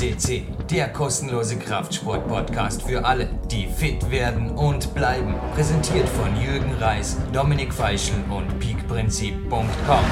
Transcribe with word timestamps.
FCC, 0.00 0.44
der 0.70 0.88
kostenlose 0.88 1.58
Kraftsport-Podcast 1.58 2.82
für 2.82 3.04
alle, 3.04 3.28
die 3.50 3.66
fit 3.66 4.10
werden 4.10 4.50
und 4.50 4.94
bleiben. 4.94 5.34
Präsentiert 5.54 6.08
von 6.08 6.34
Jürgen 6.40 6.72
Reis, 6.80 7.18
Dominik 7.34 7.74
Feischl 7.74 8.14
und 8.30 8.58
peakprinzip.com. 8.60 10.04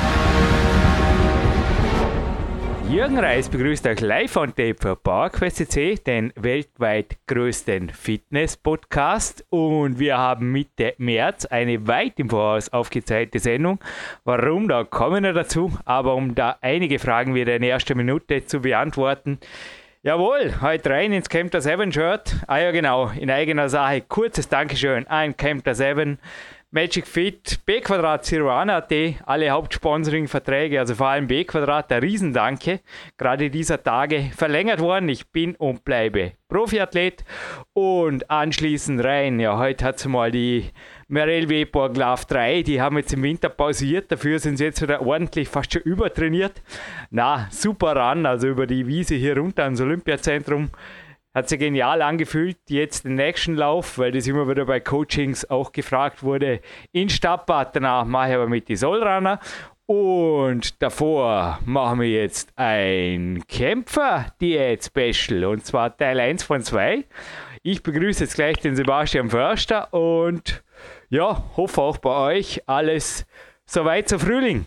Jürgen 2.91 3.19
Reis 3.19 3.49
begrüßt 3.49 3.87
euch 3.87 4.01
live 4.01 4.37
on 4.37 4.49
tape 4.49 4.77
für 4.79 4.97
PowerQuest 4.97 6.07
den 6.07 6.33
weltweit 6.37 7.17
größten 7.27 7.91
Fitness-Podcast. 7.91 9.45
Und 9.51 9.99
wir 9.99 10.17
haben 10.19 10.53
Mitte 10.53 10.95
März 10.97 11.45
eine 11.45 11.87
weit 11.87 12.19
im 12.19 12.31
Voraus 12.31 12.71
aufgezeichnete 12.71 13.39
Sendung. 13.41 13.79
Warum, 14.25 14.69
da 14.69 14.85
kommen 14.85 15.25
wir 15.25 15.35
dazu. 15.35 15.71
Aber 15.85 16.15
um 16.15 16.35
da 16.35 16.57
einige 16.63 16.99
Fragen 16.99 17.35
wieder 17.35 17.57
in 17.57 17.63
erster 17.63 17.95
Minute 17.95 18.47
zu 18.47 18.61
beantworten, 18.61 19.39
Jawohl, 20.09 20.63
heute 20.63 20.89
rein 20.89 21.13
ins 21.13 21.29
Camp 21.29 21.51
der 21.51 21.61
Seven 21.61 21.93
Shirt. 21.93 22.35
Ah 22.47 22.57
ja, 22.57 22.71
genau, 22.71 23.11
in 23.11 23.31
eigener 23.31 23.69
Sache. 23.69 24.01
Kurzes 24.01 24.49
Dankeschön 24.49 25.07
an 25.07 25.37
Camp 25.37 25.65
der 25.65 25.75
Seven. 25.75 26.19
Magic 26.71 27.07
Fit, 27.07 27.61
B 27.67 27.83
Quadrat, 27.83 28.25
Ciruana.at, 28.25 28.91
alle 29.27 29.51
Hauptsponsoring-Verträge, 29.51 30.79
also 30.81 30.95
vor 30.95 31.09
allem 31.09 31.27
B 31.27 31.45
Quadrat, 31.45 31.91
der 31.91 32.01
Riesendanke, 32.01 32.81
gerade 33.19 33.51
dieser 33.51 33.83
Tage 33.83 34.31
verlängert 34.35 34.81
worden. 34.81 35.11
Ich 35.11 35.29
bin 35.29 35.55
und 35.57 35.85
bleibe 35.85 36.33
Profiathlet 36.49 37.23
und 37.75 38.31
anschließend 38.31 39.05
rein. 39.05 39.39
Ja, 39.41 39.59
heute 39.59 39.85
hat 39.85 39.97
es 39.97 40.07
mal 40.07 40.31
die 40.31 40.71
Merel 41.11 41.49
Weber 41.49 41.89
Glove 41.89 42.27
3, 42.29 42.63
die 42.63 42.83
haben 42.83 42.99
jetzt 42.99 43.15
im 43.15 43.23
Winter 43.23 43.49
pausiert, 43.49 44.13
dafür 44.13 44.39
sind 44.39 44.59
sie 44.59 44.65
jetzt 44.65 44.83
wieder 44.83 45.01
ordentlich 45.01 45.49
fast 45.49 45.73
schon 45.73 45.81
übertrainiert. 45.81 46.61
Na, 47.11 47.49
super 47.51 47.97
ran, 47.97 48.27
also 48.27 48.49
über 48.49 48.67
die 48.67 48.87
Wiese 48.87 49.15
hier 49.15 49.39
runter 49.39 49.65
ans 49.65 49.81
Olympiazentrum 49.81 50.71
hat 51.35 51.49
sich 51.49 51.59
genial 51.59 52.03
angefühlt. 52.03 52.59
Jetzt 52.69 53.07
den 53.07 53.15
nächsten 53.15 53.55
Lauf, 53.55 53.97
weil 53.97 54.13
das 54.13 54.27
immer 54.27 54.47
wieder 54.49 54.67
bei 54.67 54.81
Coachings 54.81 55.49
auch 55.49 55.73
gefragt 55.73 56.23
wurde, 56.23 56.61
in 56.93 57.09
Stadtbad. 57.09 57.75
Danach 57.75 58.05
mache 58.05 58.29
ich 58.29 58.35
aber 58.35 58.49
mit 58.49 58.69
die 58.69 58.77
Soulrunner. 58.77 59.41
Und 59.87 60.83
davor 60.83 61.59
machen 61.65 62.01
wir 62.01 62.11
jetzt 62.11 62.53
ein 62.57 63.43
Kämpfer-Diät-Special 63.49 65.47
und 65.47 65.65
zwar 65.65 65.97
Teil 65.97 66.21
1 66.21 66.43
von 66.43 66.61
2. 66.61 67.05
Ich 67.63 67.83
begrüße 67.83 68.25
jetzt 68.25 68.35
gleich 68.35 68.59
den 68.59 68.77
Sebastian 68.77 69.31
Förster 69.31 69.95
und 69.95 70.63
ja, 71.09 71.43
hoffe 71.57 71.81
auch 71.81 71.99
bei 71.99 72.37
euch 72.37 72.63
alles 72.67 73.27
soweit 73.67 74.09
zu 74.09 74.19
Frühling. 74.19 74.67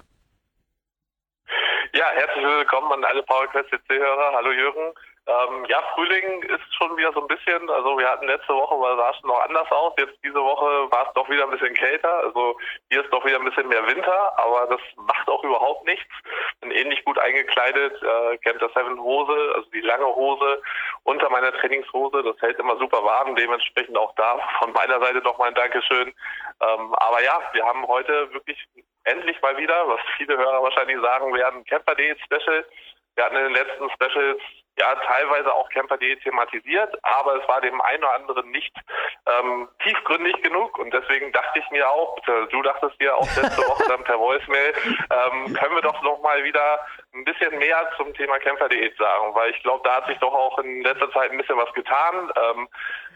Ja, 1.93 2.05
herzlich 2.13 2.45
willkommen 2.45 2.91
an 2.93 3.03
alle 3.03 3.21
PowerQuest 3.23 3.69
CC-Hörer. 3.69 4.33
Hallo 4.33 4.51
Jürgen. 4.51 4.93
Ähm, 5.31 5.65
ja, 5.69 5.81
Frühling 5.93 6.43
ist 6.43 6.75
schon 6.75 6.97
wieder 6.97 7.13
so 7.13 7.21
ein 7.21 7.27
bisschen, 7.27 7.69
also 7.69 7.97
wir 7.97 8.09
hatten 8.09 8.27
letzte 8.27 8.53
Woche, 8.53 8.75
sah 8.97 9.11
es 9.11 9.23
noch 9.23 9.39
anders 9.41 9.71
aus, 9.71 9.93
jetzt 9.97 10.17
diese 10.23 10.43
Woche 10.43 10.91
war 10.91 11.07
es 11.07 11.13
doch 11.13 11.29
wieder 11.29 11.45
ein 11.45 11.51
bisschen 11.51 11.73
kälter, 11.73 12.11
also 12.23 12.57
hier 12.89 13.01
ist 13.03 13.13
doch 13.13 13.23
wieder 13.23 13.37
ein 13.37 13.45
bisschen 13.45 13.69
mehr 13.69 13.85
Winter, 13.87 14.37
aber 14.37 14.67
das 14.67 14.81
macht 14.97 15.29
auch 15.29 15.43
überhaupt 15.43 15.85
nichts. 15.85 16.11
Bin 16.59 16.71
ähnlich 16.71 17.05
gut 17.05 17.17
eingekleidet, 17.17 18.01
äh, 18.01 18.37
kennt 18.39 18.61
das 18.61 18.73
Seven 18.73 18.99
Hose, 18.99 19.53
also 19.55 19.69
die 19.69 19.81
lange 19.81 20.05
Hose 20.05 20.61
unter 21.03 21.29
meiner 21.29 21.53
Trainingshose, 21.53 22.23
das 22.23 22.35
hält 22.41 22.59
immer 22.59 22.75
super 22.77 23.01
warm, 23.03 23.35
dementsprechend 23.35 23.97
auch 23.97 24.13
da 24.15 24.37
von 24.59 24.73
meiner 24.73 24.99
Seite 24.99 25.19
nochmal 25.19 25.49
ein 25.49 25.55
Dankeschön. 25.55 26.13
Ähm, 26.61 26.95
aber 26.95 27.23
ja, 27.23 27.39
wir 27.53 27.65
haben 27.65 27.87
heute 27.87 28.33
wirklich 28.33 28.57
endlich 29.05 29.41
mal 29.41 29.55
wieder, 29.55 29.87
was 29.87 29.99
viele 30.17 30.37
Hörer 30.37 30.61
wahrscheinlich 30.61 30.99
sagen 31.01 31.33
werden, 31.33 31.63
Camper.de 31.65 32.17
Special. 32.25 32.65
Wir 33.15 33.25
hatten 33.25 33.35
in 33.35 33.43
den 33.43 33.53
letzten 33.53 33.89
Specials 33.91 34.41
ja 34.77 34.95
teilweise 34.95 35.53
auch 35.53 35.69
Camper.de 35.69 36.15
thematisiert, 36.17 36.97
aber 37.03 37.41
es 37.41 37.47
war 37.47 37.61
dem 37.61 37.79
einen 37.81 38.03
oder 38.03 38.15
anderen 38.15 38.51
nicht 38.51 38.75
ähm, 39.25 39.69
tiefgründig 39.83 40.41
genug. 40.41 40.77
Und 40.77 40.93
deswegen 40.93 41.31
dachte 41.31 41.59
ich 41.59 41.69
mir 41.71 41.89
auch, 41.89 42.17
du 42.49 42.61
dachtest 42.61 42.99
dir 42.99 43.15
auch 43.15 43.27
letzte 43.35 43.61
Woche 43.67 43.83
dann 43.87 44.03
per 44.03 44.19
Voicemail, 44.19 44.73
ähm, 44.85 45.53
können 45.53 45.75
wir 45.75 45.81
doch 45.81 46.01
noch 46.01 46.21
mal 46.21 46.43
wieder 46.43 46.79
ein 47.13 47.25
bisschen 47.25 47.57
mehr 47.59 47.89
zum 47.97 48.13
Thema 48.13 48.39
Camper.de 48.39 48.95
sagen, 48.97 49.35
weil 49.35 49.51
ich 49.51 49.61
glaube, 49.63 49.81
da 49.83 49.97
hat 49.97 50.07
sich 50.07 50.17
doch 50.19 50.33
auch 50.33 50.57
in 50.59 50.81
letzter 50.81 51.11
Zeit 51.11 51.31
ein 51.31 51.37
bisschen 51.37 51.57
was 51.57 51.71
getan. 51.73 52.31
Ähm, 52.35 52.67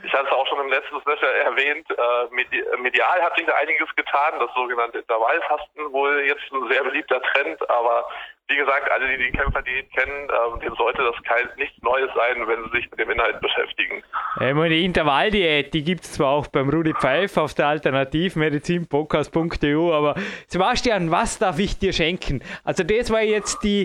ich 0.04 0.14
hatte 0.14 0.28
es 0.28 0.32
auch 0.32 0.48
schon 0.48 0.60
im 0.60 0.70
letzten 0.70 1.00
Special 1.02 1.34
erwähnt, 1.44 1.88
äh, 1.90 2.78
medial 2.78 3.22
hat 3.22 3.36
sich 3.38 3.46
da 3.46 3.54
einiges 3.56 3.94
getan, 3.96 4.40
das 4.40 4.54
sogenannte 4.54 5.00
Intervallfasten 5.00 5.94
wohl 5.94 6.24
jetzt 6.28 6.44
ein 6.52 6.68
sehr 6.70 6.84
beliebter 6.84 7.22
Trend, 7.22 7.70
aber 7.70 8.06
wie 8.48 8.58
gesagt, 8.58 8.92
alle, 8.92 9.18
die 9.18 9.26
die 9.26 9.32
Kämpferdiät 9.32 9.92
kennen, 9.92 10.30
ähm, 10.30 10.60
dem 10.60 10.76
sollte 10.76 11.02
das 11.02 11.16
kein, 11.24 11.50
nichts 11.58 11.82
Neues 11.82 12.12
sein, 12.16 12.48
wenn 12.48 12.64
sie 12.66 12.70
sich 12.78 12.88
mit 12.92 13.00
dem 13.00 13.10
Inhalt 13.10 13.42
beschäftigen. 13.42 14.04
Ja, 14.40 14.54
die 14.54 14.86
Intervalldiät, 14.86 15.74
die 15.74 15.84
gibt 15.84 16.04
es 16.04 16.14
zwar 16.14 16.30
auch 16.30 16.46
beim 16.48 16.70
Rudi 16.70 16.94
Pfeif 16.94 17.38
auf 17.38 17.56
der 17.56 17.66
Alternativmedizinpodcast.eu, 17.68 19.92
aber 19.92 20.14
Sebastian, 20.48 21.10
was 21.10 21.40
darf 21.40 21.58
ich 21.58 21.80
dir 21.80 21.92
schenken? 21.92 22.44
Also 22.64 22.84
das 22.84 23.12
war 23.12 23.22
jetzt 23.22 23.64
die, 23.64 23.85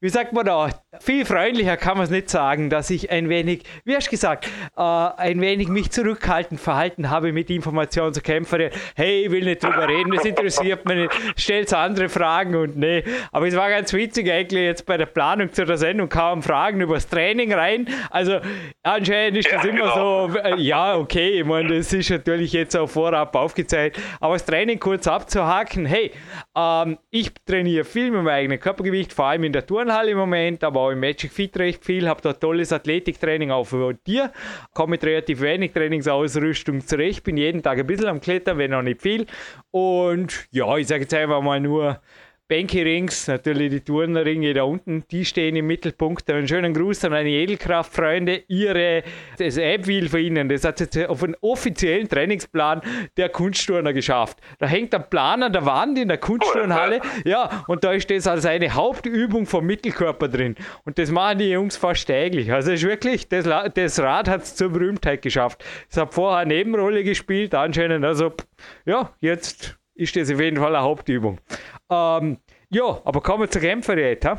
wie 0.00 0.08
sagt 0.08 0.32
man 0.32 0.46
da, 0.46 0.70
viel 0.98 1.26
freundlicher 1.26 1.76
kann 1.76 1.98
man 1.98 2.04
es 2.04 2.10
nicht 2.10 2.30
sagen, 2.30 2.70
dass 2.70 2.88
ich 2.88 3.10
ein 3.10 3.28
wenig, 3.28 3.64
wie 3.84 3.94
hast 3.94 4.06
du 4.06 4.10
gesagt, 4.10 4.48
äh, 4.76 4.80
ein 4.80 5.40
wenig 5.42 5.68
mich 5.68 5.90
zurückhaltend 5.90 6.58
verhalten 6.58 7.10
habe 7.10 7.32
mit 7.32 7.50
Informationen 7.50 8.14
zur 8.14 8.22
Kämpferin. 8.22 8.70
Hey, 8.96 9.24
ich 9.26 9.30
will 9.30 9.44
nicht 9.44 9.62
drüber 9.62 9.86
reden, 9.86 10.10
das 10.12 10.24
interessiert 10.24 10.86
mich 10.86 10.96
nicht, 10.96 11.12
stellt 11.36 11.72
andere 11.74 12.08
Fragen 12.08 12.54
und 12.56 12.78
nee, 12.78 13.04
aber 13.30 13.46
es 13.46 13.56
war 13.56 13.68
ganz 13.68 13.92
witzig, 13.92 14.30
eigentlich 14.30 14.62
jetzt 14.62 14.86
bei 14.86 14.96
der 14.96 15.06
Planung 15.06 15.52
zu 15.52 15.66
der 15.66 15.76
Sendung 15.76 16.08
kamen 16.08 16.42
Fragen 16.42 16.80
über 16.80 16.94
das 16.94 17.06
Training 17.06 17.52
rein. 17.52 17.86
Also 18.08 18.40
anscheinend 18.82 19.38
ist 19.38 19.52
das 19.52 19.62
ja, 19.62 19.70
immer 19.70 19.92
genau. 19.92 20.28
so, 20.28 20.38
äh, 20.38 20.60
ja, 20.60 20.96
okay, 20.96 21.40
ich 21.40 21.44
meine, 21.44 21.76
das 21.76 21.92
ist 21.92 22.08
natürlich 22.08 22.54
jetzt 22.54 22.74
auch 22.74 22.88
vorab 22.88 23.36
aufgezeigt, 23.36 24.00
aber 24.18 24.34
das 24.34 24.46
Training 24.46 24.80
kurz 24.80 25.06
abzuhaken, 25.06 25.84
hey, 25.84 26.10
ähm, 26.56 26.98
ich 27.10 27.32
trainiere 27.46 27.84
viel 27.84 28.10
mit 28.10 28.22
meinem 28.22 28.28
eigenen 28.28 28.60
Körpergewicht, 28.60 29.12
vor 29.12 29.26
allem 29.26 29.44
in 29.44 29.52
der 29.52 29.66
Turnhalle 29.90 30.12
im 30.12 30.18
Moment, 30.18 30.62
aber 30.62 30.80
auch 30.82 30.90
im 30.90 31.00
Magic 31.00 31.32
Fit 31.32 31.56
recht 31.58 31.84
viel, 31.84 32.08
habe 32.08 32.22
da 32.22 32.32
tolles 32.32 32.72
Athletiktraining 32.72 33.50
auch 33.50 33.64
für 33.64 33.94
dir, 33.94 34.30
komme 34.72 34.92
mit 34.92 35.02
relativ 35.02 35.40
wenig 35.40 35.72
Trainingsausrüstung 35.72 36.86
zurecht, 36.86 37.24
bin 37.24 37.36
jeden 37.36 37.60
Tag 37.60 37.76
ein 37.76 37.86
bisschen 37.88 38.06
am 38.06 38.20
Klettern, 38.20 38.58
wenn 38.58 38.72
auch 38.72 38.82
nicht 38.82 39.02
viel. 39.02 39.26
Und 39.72 40.46
ja, 40.52 40.76
ich 40.76 40.86
sage 40.86 41.02
jetzt 41.02 41.14
einfach 41.14 41.42
mal 41.42 41.58
nur, 41.58 42.00
Bänke 42.50 42.84
rings, 42.84 43.28
natürlich 43.28 43.70
die 43.70 43.80
Turnerringe 43.80 44.52
da 44.52 44.64
unten, 44.64 45.04
die 45.12 45.24
stehen 45.24 45.54
im 45.54 45.68
Mittelpunkt. 45.68 46.28
Einen 46.28 46.48
schönen 46.48 46.74
Gruß 46.74 47.04
an 47.04 47.12
meine 47.12 47.28
Edelkraft-Freunde. 47.28 48.42
Ihre, 48.48 49.04
das 49.38 49.56
App-Wheel 49.56 50.08
für 50.08 50.18
Ihnen, 50.18 50.48
das 50.48 50.64
hat 50.64 50.80
jetzt 50.80 50.98
auf 50.98 51.22
einen 51.22 51.36
offiziellen 51.42 52.08
Trainingsplan 52.08 52.80
der 53.16 53.28
Kunstturner 53.28 53.92
geschafft. 53.92 54.38
Da 54.58 54.66
hängt 54.66 54.92
ein 54.96 55.08
Plan 55.08 55.44
an 55.44 55.52
der 55.52 55.64
Wand 55.64 55.96
in 55.96 56.08
der 56.08 56.18
Kunstturnhalle. 56.18 57.00
Ja, 57.24 57.62
und 57.68 57.84
da 57.84 57.92
ist 57.92 58.10
das 58.10 58.26
als 58.26 58.44
eine 58.44 58.74
Hauptübung 58.74 59.46
vom 59.46 59.64
Mittelkörper 59.64 60.26
drin. 60.26 60.56
Und 60.84 60.98
das 60.98 61.12
machen 61.12 61.38
die 61.38 61.50
Jungs 61.50 61.76
fast 61.76 62.08
täglich. 62.08 62.52
Also 62.52 62.72
ist 62.72 62.82
wirklich, 62.82 63.28
das, 63.28 63.44
das 63.74 64.00
Rad 64.00 64.28
hat 64.28 64.42
es 64.42 64.56
zur 64.56 64.70
Berühmtheit 64.70 65.22
geschafft. 65.22 65.64
Es 65.88 65.96
hat 65.96 66.12
vorher 66.12 66.38
eine 66.40 66.52
Nebenrolle 66.52 67.04
gespielt, 67.04 67.54
anscheinend. 67.54 68.04
Also, 68.04 68.32
ja, 68.86 69.12
jetzt 69.20 69.79
ist 70.00 70.16
das 70.16 70.32
auf 70.32 70.40
jeden 70.40 70.56
Fall 70.56 70.74
eine 70.74 70.84
Hauptübung. 70.84 71.38
Ähm, 71.90 72.38
ja, 72.70 72.98
aber 73.04 73.20
kommen 73.20 73.44
wir 73.44 73.50
zur 73.50 73.60
Kämpferdiät, 73.60 74.24
ha? 74.24 74.38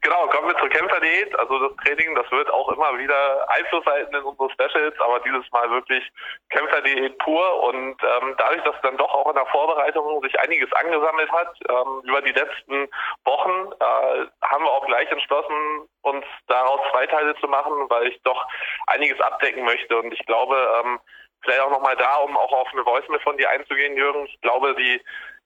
Genau, 0.00 0.26
kommen 0.28 0.48
wir 0.48 0.58
zur 0.58 0.68
Kämpferdiät. 0.68 1.38
Also 1.38 1.68
das 1.68 1.76
Training, 1.84 2.14
das 2.14 2.30
wird 2.32 2.50
auch 2.50 2.68
immer 2.70 2.98
wieder 2.98 3.48
Einfluss 3.48 3.84
halten 3.86 4.14
in 4.14 4.22
unsere 4.22 4.50
Specials, 4.50 4.98
aber 5.00 5.20
dieses 5.20 5.50
Mal 5.52 5.70
wirklich 5.70 6.02
Kämpferdiät 6.50 7.16
pur. 7.18 7.62
Und 7.64 7.96
ähm, 8.02 8.34
dadurch, 8.38 8.62
dass 8.64 8.74
dann 8.82 8.96
doch 8.96 9.12
auch 9.12 9.28
in 9.28 9.36
der 9.36 9.46
Vorbereitung 9.46 10.20
sich 10.22 10.38
einiges 10.40 10.72
angesammelt 10.72 11.30
hat, 11.30 11.54
ähm, 11.68 12.02
über 12.04 12.22
die 12.22 12.32
letzten 12.32 12.88
Wochen, 13.24 13.72
äh, 13.78 14.26
haben 14.42 14.64
wir 14.64 14.72
auch 14.72 14.86
gleich 14.86 15.10
entschlossen, 15.10 15.88
uns 16.02 16.24
daraus 16.48 16.80
zwei 16.90 17.06
Teile 17.06 17.36
zu 17.36 17.46
machen, 17.46 17.72
weil 17.88 18.08
ich 18.08 18.20
doch 18.22 18.46
einiges 18.86 19.20
abdecken 19.20 19.64
möchte. 19.64 19.96
Und 19.98 20.12
ich 20.12 20.24
glaube, 20.26 20.56
ähm, 20.82 20.98
vielleicht 21.42 21.60
auch 21.60 21.70
nochmal 21.70 21.96
da, 21.96 22.16
um 22.16 22.36
auch 22.36 22.52
auf 22.52 22.68
eine 22.72 22.84
Voicemail 22.84 23.20
von 23.20 23.36
dir 23.36 23.50
einzugehen, 23.50 23.96
Jürgen. 23.96 24.26
Ich 24.26 24.40
glaube, 24.40 24.74
die, 24.74 25.00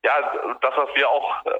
ja, 0.05 0.57
das, 0.61 0.77
was 0.77 0.89
wir 0.95 1.09
auch 1.09 1.47
äh, 1.47 1.59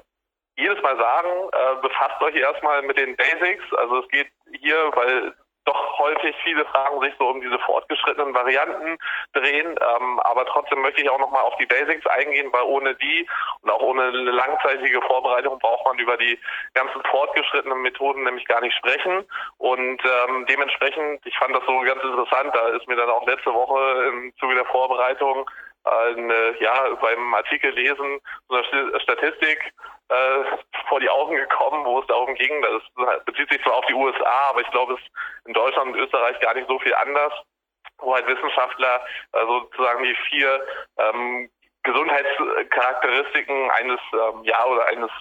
jedes 0.57 0.81
Mal 0.81 0.97
sagen, 0.97 1.49
äh, 1.51 1.81
befasst 1.81 2.21
euch 2.21 2.35
erstmal 2.35 2.81
mit 2.83 2.97
den 2.97 3.15
Basics. 3.15 3.73
Also 3.73 3.99
es 3.99 4.07
geht 4.09 4.27
hier, 4.59 4.91
weil 4.93 5.33
doch 5.65 5.99
häufig 5.99 6.35
viele 6.43 6.65
Fragen 6.65 6.99
sich 7.01 7.13
so 7.17 7.27
um 7.27 7.41
diese 7.41 7.57
fortgeschrittenen 7.59 8.33
Varianten 8.33 8.97
drehen. 9.33 9.75
Ähm, 9.79 10.19
aber 10.19 10.45
trotzdem 10.45 10.81
möchte 10.81 11.01
ich 11.01 11.09
auch 11.09 11.19
nochmal 11.19 11.43
auf 11.43 11.55
die 11.57 11.65
Basics 11.65 12.05
eingehen, 12.07 12.51
weil 12.51 12.63
ohne 12.63 12.95
die 12.95 13.27
und 13.61 13.71
auch 13.71 13.81
ohne 13.81 14.03
eine 14.03 14.31
langzeitige 14.31 15.01
Vorbereitung 15.01 15.59
braucht 15.59 15.85
man 15.85 15.97
über 15.99 16.17
die 16.17 16.39
ganzen 16.73 17.01
fortgeschrittenen 17.03 17.81
Methoden 17.81 18.23
nämlich 18.23 18.45
gar 18.45 18.61
nicht 18.61 18.75
sprechen. 18.75 19.25
Und 19.57 20.01
ähm, 20.03 20.45
dementsprechend, 20.47 21.25
ich 21.25 21.37
fand 21.37 21.55
das 21.55 21.65
so 21.65 21.79
ganz 21.81 22.03
interessant, 22.03 22.53
da 22.53 22.69
ist 22.69 22.87
mir 22.87 22.95
dann 22.95 23.09
auch 23.09 23.25
letzte 23.25 23.53
Woche 23.53 24.07
im 24.07 24.33
Zuge 24.39 24.55
der 24.55 24.65
Vorbereitung 24.65 25.49
eine, 25.85 26.55
ja, 26.59 26.95
beim 27.01 27.33
Artikel 27.33 27.71
lesen, 27.71 28.21
so 28.47 28.55
eine 28.55 28.99
Statistik 29.01 29.73
äh, 30.09 30.57
vor 30.87 30.99
die 30.99 31.09
Augen 31.09 31.35
gekommen, 31.35 31.85
wo 31.85 31.99
es 31.99 32.07
darum 32.07 32.33
ging. 32.35 32.61
Das 32.61 33.23
bezieht 33.25 33.51
sich 33.51 33.61
zwar 33.63 33.75
auf 33.75 33.85
die 33.85 33.93
USA, 33.93 34.49
aber 34.49 34.61
ich 34.61 34.71
glaube, 34.71 34.93
es 34.93 34.99
ist 34.99 35.11
in 35.45 35.53
Deutschland 35.53 35.93
und 35.93 35.99
Österreich 35.99 36.39
gar 36.39 36.53
nicht 36.53 36.67
so 36.67 36.79
viel 36.79 36.93
anders, 36.95 37.33
wo 37.99 38.13
halt 38.13 38.27
Wissenschaftler 38.27 39.01
äh, 39.33 39.45
sozusagen 39.45 40.03
die 40.03 40.15
vier 40.29 40.65
ähm, 40.97 41.49
Gesundheitscharakteristiken 41.83 43.71
eines 43.71 43.99
ähm, 44.13 44.43
ja 44.43 44.65
oder 44.65 44.87
eines 44.87 45.11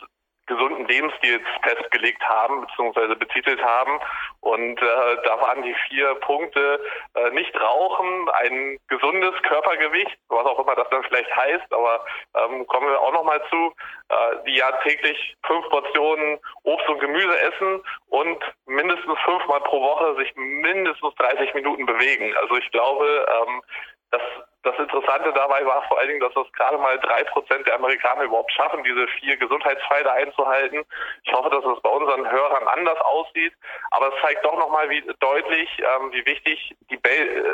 gesunden 0.53 0.87
Lebensstils 0.87 1.43
festgelegt 1.63 2.23
haben 2.29 2.67
bzw. 2.67 3.15
betitelt 3.15 3.63
haben. 3.63 3.99
Und 4.41 4.81
äh, 4.81 5.17
da 5.25 5.41
waren 5.41 5.63
die 5.63 5.75
vier 5.89 6.15
Punkte 6.17 6.81
äh, 7.15 7.31
nicht 7.31 7.55
rauchen, 7.61 8.29
ein 8.43 8.79
gesundes 8.89 9.35
Körpergewicht, 9.43 10.19
was 10.29 10.47
auch 10.47 10.59
immer 10.59 10.75
das 10.75 10.89
dann 10.91 11.03
vielleicht 11.05 11.35
heißt, 11.35 11.73
aber 11.73 12.05
ähm, 12.35 12.67
kommen 12.67 12.89
wir 12.89 13.01
auch 13.01 13.13
nochmal 13.13 13.41
zu, 13.49 13.73
äh, 14.09 14.15
die 14.47 14.57
ja 14.57 14.71
täglich 14.83 15.37
fünf 15.47 15.69
Portionen 15.69 16.39
Obst 16.65 16.89
und 16.89 17.01
Gemüse 17.01 17.41
essen 17.41 17.83
und 18.09 18.39
mindestens 18.67 19.19
fünfmal 19.25 19.61
pro 19.61 19.81
Woche 19.81 20.17
sich 20.17 20.35
mindestens 20.37 21.15
30 21.17 21.55
Minuten 21.55 21.87
bewegen. 21.87 22.35
Also 22.39 22.57
ich 22.57 22.71
glaube, 22.71 23.07
ähm, 23.07 23.63
das, 24.11 24.23
das 24.63 24.79
Interessante 24.79 25.33
dabei 25.33 25.65
war 25.67 25.83
vor 25.89 25.99
allen 25.99 26.09
Dingen, 26.09 26.21
dass 26.21 26.35
das 26.35 26.51
gerade 26.53 26.79
mal 26.79 26.99
drei 27.01 27.25
Prozent 27.25 27.67
der 27.67 27.75
Amerikaner 27.75 28.23
überhaupt 28.23 28.53
schaffen, 28.53 28.85
diese 28.85 29.09
vier 29.09 29.37
Gesundheitspfeile 29.37 30.13
einzuhalten. 30.13 30.85
Ich 31.25 31.33
hoffe, 31.33 31.51
dass 31.51 31.65
es 31.65 31.83
bei 31.83 31.91
unseren 31.91 32.31
Hörern 32.31 32.69
anders 32.69 33.01
aussieht, 33.01 33.53
aber 33.91 34.15
es 34.15 34.21
zeigt 34.23 34.45
doch 34.45 34.57
nochmal 34.57 34.89
wie 34.89 35.03
deutlich, 35.19 35.69
ähm, 35.79 36.13
wie 36.13 36.25
wichtig 36.27 36.77
die 36.91 36.97
ba 36.97 37.11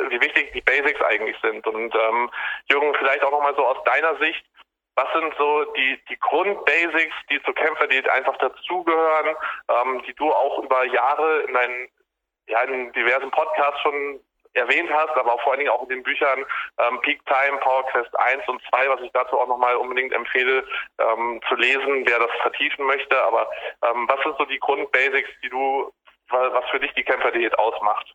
wie 0.09 0.21
wichtig 0.21 0.51
die 0.53 0.61
Basics 0.61 1.01
eigentlich 1.01 1.35
sind. 1.41 1.65
Und 1.65 1.95
ähm, 1.95 2.29
Jürgen, 2.69 2.93
vielleicht 2.95 3.23
auch 3.23 3.31
nochmal 3.31 3.55
so 3.55 3.65
aus 3.65 3.83
deiner 3.85 4.15
Sicht, 4.17 4.45
was 4.95 5.11
sind 5.13 5.33
so 5.37 5.63
die, 5.73 5.99
die 6.09 6.19
Grundbasics, 6.19 7.15
die 7.31 7.41
zur 7.43 7.55
Kämpferdiät 7.55 8.07
einfach 8.09 8.37
dazugehören, 8.37 9.35
ähm, 9.69 10.03
die 10.05 10.13
du 10.13 10.31
auch 10.31 10.59
über 10.59 10.83
Jahre 10.85 11.41
in 11.41 11.53
deinen 11.53 11.89
ja, 12.49 12.61
in 12.63 12.91
diversen 12.93 13.31
Podcasts 13.31 13.79
schon 13.81 14.19
erwähnt 14.53 14.89
hast, 14.91 15.15
aber 15.15 15.33
auch 15.33 15.41
vor 15.41 15.53
allen 15.53 15.59
Dingen 15.59 15.71
auch 15.71 15.83
in 15.83 15.89
den 15.89 16.03
Büchern 16.03 16.45
ähm, 16.79 16.99
Peak 17.01 17.21
Time, 17.25 17.57
Power 17.59 17.85
Quest 17.87 18.17
1 18.17 18.47
und 18.47 18.61
2, 18.69 18.89
was 18.89 19.01
ich 19.01 19.11
dazu 19.13 19.39
auch 19.39 19.47
nochmal 19.47 19.75
unbedingt 19.75 20.13
empfehle 20.13 20.65
ähm, 20.99 21.39
zu 21.47 21.55
lesen, 21.55 22.03
wer 22.07 22.19
das 22.19 22.31
vertiefen 22.41 22.85
möchte. 22.85 23.21
Aber 23.23 23.49
ähm, 23.83 24.07
was 24.07 24.21
sind 24.23 24.35
so 24.37 24.45
die 24.45 24.59
Grundbasics, 24.59 25.29
die 25.43 25.49
du, 25.49 25.91
was 26.29 26.65
für 26.69 26.79
dich 26.79 26.93
die 26.93 27.03
Kämpferdiät 27.03 27.57
ausmacht? 27.57 28.13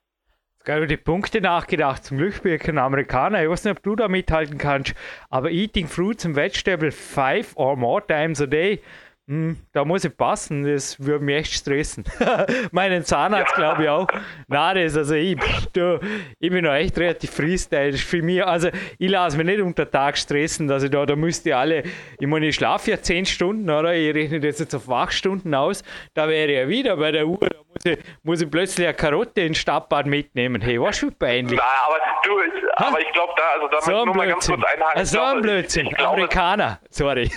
Ich 0.67 0.75
über 0.75 0.87
die 0.87 0.97
Punkte 0.97 1.43
nachgedacht. 1.43 2.07
Zum 2.07 2.17
Glück 2.17 2.43
bin 2.43 2.55
ich 2.55 2.63
kein 2.63 2.79
Amerikaner. 2.79 3.43
Ich 3.43 3.51
weiß 3.51 3.65
nicht, 3.65 3.77
ob 3.77 3.83
du 3.83 3.97
da 3.97 4.09
mithalten 4.09 4.57
kannst. 4.57 4.95
Aber 5.29 5.51
Eating 5.51 5.87
Fruits 5.87 6.25
and 6.25 6.37
Vegetables 6.37 6.95
five 6.95 7.55
or 7.57 7.77
more 7.77 8.05
times 8.07 8.41
a 8.41 8.47
day 8.47 8.81
da 9.27 9.87
muss 9.87 10.05
ich 10.05 10.15
passen, 10.15 10.65
das 10.65 11.01
würde 11.03 11.25
mich 11.25 11.37
echt 11.37 11.55
stressen. 11.55 12.05
Meinen 12.73 13.05
Zahnarzt 13.05 13.55
glaube 13.55 13.85
ich 13.85 13.89
auch. 13.89 14.07
Nein, 14.49 14.85
das 14.85 14.99
also 14.99 15.15
ich, 15.15 15.39
du, 15.73 15.99
ich 16.39 16.51
bin 16.51 16.65
noch 16.65 16.75
echt 16.75 16.99
relativ 16.99 17.31
freestyle. 17.31 17.95
Für 17.95 18.21
mich, 18.21 18.45
also 18.45 18.69
ich 18.99 19.11
lasse 19.11 19.39
mich 19.39 19.47
nicht 19.47 19.63
unter 19.63 19.91
Tag 19.91 20.19
stressen, 20.19 20.69
dass 20.69 20.83
ich 20.83 20.91
da, 20.91 21.07
da 21.07 21.17
müsste 21.17 21.49
ich 21.49 21.55
alle, 21.55 21.85
ich 22.19 22.27
meine, 22.27 22.49
ich 22.49 22.57
schlafe 22.57 22.91
ja 22.91 23.01
10 23.01 23.25
Stunden, 23.25 23.71
oder? 23.71 23.95
Ich 23.95 24.15
rechne 24.15 24.41
das 24.41 24.59
jetzt 24.59 24.75
auf 24.75 24.89
Wachstunden 24.89 25.55
aus, 25.55 25.83
da 26.13 26.29
wäre 26.29 26.53
ich 26.53 26.59
ja 26.59 26.69
wieder 26.69 26.97
bei 26.99 27.11
der 27.11 27.27
Uhr, 27.27 27.39
da 27.41 27.57
muss 27.57 27.85
ich, 27.85 27.99
muss 28.25 28.41
ich 28.43 28.51
plötzlich 28.51 28.87
eine 28.87 28.95
Karotte 28.95 29.41
ins 29.41 29.57
Stadtbad 29.57 30.05
mitnehmen. 30.05 30.61
Hey, 30.61 30.79
was 30.79 30.99
für 30.99 31.11
peinlich. 31.11 31.59
Nein, 31.59 31.69
aber 31.87 31.97
du, 32.25 32.41
ich, 32.41 32.79
aber 32.79 33.01
ich 33.01 33.13
glaube 33.13 33.33
da, 33.37 33.43
also 33.55 33.69
da 33.69 33.81
so 33.81 33.91
möchte 33.91 34.01
ich 34.01 34.05
nur 34.05 34.15
mal 34.17 34.29
ganz 34.29 34.47
kurz 34.47 34.65
einhaken. 34.65 35.05
So 35.07 35.21
ein 35.21 35.41
Blödsinn, 35.41 35.87
ich, 35.87 35.95
glaube, 35.95 36.13
Amerikaner, 36.13 36.79
sorry. 36.91 37.31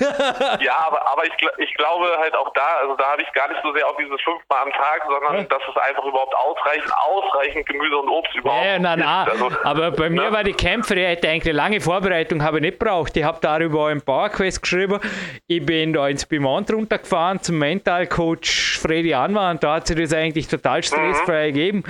ja, 0.59 0.85
aber, 0.85 1.11
aber 1.11 1.23
ich, 1.25 1.33
ich 1.59 1.76
glaube 1.77 2.17
halt 2.17 2.35
auch 2.35 2.51
da, 2.53 2.67
also 2.81 2.95
da 2.95 3.11
habe 3.11 3.21
ich 3.21 3.31
gar 3.33 3.47
nicht 3.49 3.61
so 3.63 3.73
sehr 3.73 3.87
auf 3.87 3.95
dieses 3.97 4.21
fünfmal 4.21 4.63
am 4.63 4.71
Tag, 4.71 5.03
sondern 5.07 5.37
hm? 5.43 5.49
dass 5.49 5.61
es 5.69 5.77
einfach 5.77 6.03
überhaupt 6.03 6.35
ausreichend, 6.35 6.91
ausreichend 6.97 7.65
Gemüse 7.67 7.97
und 7.97 8.09
Obst 8.09 8.35
überhaupt 8.35 8.65
ja, 8.65 8.79
nein, 8.79 8.99
nein. 8.99 9.27
Also, 9.29 9.51
aber 9.63 9.91
bei 9.91 10.09
mir 10.09 10.29
ne? 10.29 10.31
war 10.31 10.43
die 10.43 10.53
Kämpfer, 10.53 10.95
ich 10.97 11.07
hätte 11.07 11.29
eigentlich 11.29 11.49
eine 11.49 11.57
lange 11.57 11.81
Vorbereitung 11.81 12.43
habe 12.43 12.57
ich 12.57 12.63
nicht 12.63 12.79
braucht. 12.79 13.15
Ich 13.17 13.23
habe 13.23 13.39
darüber 13.41 13.87
ein 13.87 14.01
PowerQuest 14.01 14.61
geschrieben. 14.61 14.99
Ich 15.47 15.65
bin 15.65 15.93
da 15.93 16.07
ins 16.07 16.25
Piemont 16.25 16.71
runtergefahren 16.71 17.41
zum 17.41 17.59
Mentalcoach 17.59 18.79
Freddy 18.81 19.13
Anwar 19.13 19.55
da 19.55 19.75
hat 19.75 19.87
sich 19.87 19.97
das 19.97 20.13
eigentlich 20.13 20.47
total 20.47 20.83
stressfrei 20.83 21.49
mhm. 21.49 21.53
gegeben 21.53 21.83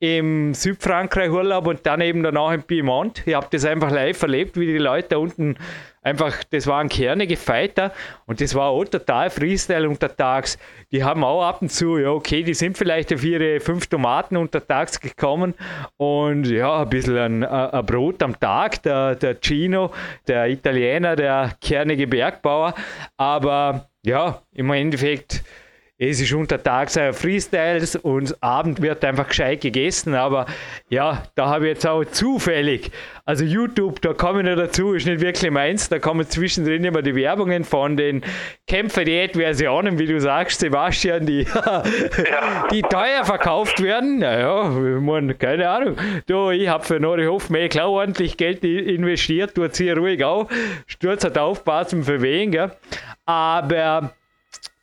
im 0.00 0.54
Südfrankreich 0.54 1.30
Urlaub 1.30 1.66
und 1.66 1.86
dann 1.86 2.00
eben 2.00 2.22
danach 2.22 2.52
im 2.52 2.62
Piemont. 2.62 3.26
Ich 3.26 3.34
habe 3.34 3.46
das 3.50 3.64
einfach 3.64 3.90
live 3.90 4.20
erlebt, 4.22 4.58
wie 4.58 4.66
die 4.66 4.78
Leute 4.78 5.08
da 5.10 5.16
unten 5.18 5.56
einfach, 6.04 6.44
das 6.44 6.66
waren 6.66 6.88
kernige 6.88 7.36
Fighter 7.36 7.92
und 8.26 8.40
das 8.40 8.54
war 8.54 8.68
auch 8.68 8.84
total 8.84 9.30
Freestyle 9.30 9.88
untertags. 9.88 10.58
Die 10.92 11.02
haben 11.02 11.24
auch 11.24 11.42
ab 11.42 11.62
und 11.62 11.72
zu, 11.72 11.98
ja, 11.98 12.10
okay, 12.10 12.42
die 12.42 12.54
sind 12.54 12.78
vielleicht 12.78 13.12
auf 13.12 13.24
ihre 13.24 13.58
fünf 13.58 13.88
Tomaten 13.88 14.36
untertags 14.36 15.00
gekommen 15.00 15.54
und 15.96 16.46
ja, 16.46 16.82
ein 16.82 16.88
bisschen 16.88 17.18
ein, 17.18 17.44
ein 17.44 17.86
Brot 17.86 18.22
am 18.22 18.38
Tag, 18.38 18.82
der, 18.82 19.16
der 19.16 19.36
Gino, 19.40 19.90
der 20.28 20.48
Italiener, 20.48 21.16
der 21.16 21.52
kernige 21.60 22.06
Bergbauer, 22.06 22.74
aber 23.16 23.88
ja, 24.04 24.42
im 24.52 24.70
Endeffekt 24.70 25.42
es 25.96 26.20
ist 26.20 26.32
untertags 26.32 26.98
Freestyles 27.12 27.94
und 27.94 28.42
Abend 28.42 28.82
wird 28.82 29.04
einfach 29.04 29.28
gescheit 29.28 29.60
gegessen, 29.60 30.14
aber 30.14 30.46
ja, 30.88 31.22
da 31.36 31.46
habe 31.46 31.66
ich 31.66 31.74
jetzt 31.74 31.86
auch 31.86 32.04
zufällig, 32.04 32.90
also 33.24 33.44
YouTube, 33.44 34.02
da 34.02 34.12
komme 34.12 34.40
ich 34.40 34.46
nicht 34.46 34.58
dazu, 34.58 34.94
ist 34.94 35.06
nicht 35.06 35.20
wirklich 35.20 35.52
meins, 35.52 35.88
da 35.88 36.00
kommen 36.00 36.28
zwischendrin 36.28 36.82
immer 36.82 37.00
die 37.00 37.14
Werbungen 37.14 37.62
von 37.62 37.96
den 37.96 38.24
Kämpfer-Diät-Versionen, 38.66 39.98
wie 40.00 40.06
du 40.06 40.20
sagst, 40.20 40.58
Sebastian, 40.58 41.26
die, 41.26 41.46
die 42.72 42.82
teuer 42.82 43.24
verkauft 43.24 43.80
werden. 43.80 44.18
Naja, 44.18 44.68
ich 44.76 45.38
keine 45.38 45.68
Ahnung. 45.68 45.96
Du, 46.26 46.50
ich 46.50 46.66
habe 46.66 46.84
für 46.84 46.98
Nori 46.98 47.26
Hofmehl 47.26 47.68
klar 47.68 47.90
ordentlich 47.90 48.36
Geld 48.36 48.64
investiert, 48.64 49.54
tut 49.54 49.76
sie 49.76 49.90
ruhig 49.90 50.24
auf, 50.24 50.48
Sturz 50.86 51.24
hat 51.24 51.38
aufpassen 51.38 52.02
für 52.02 52.20
wen, 52.20 52.50
gell? 52.50 52.72
aber 53.26 54.12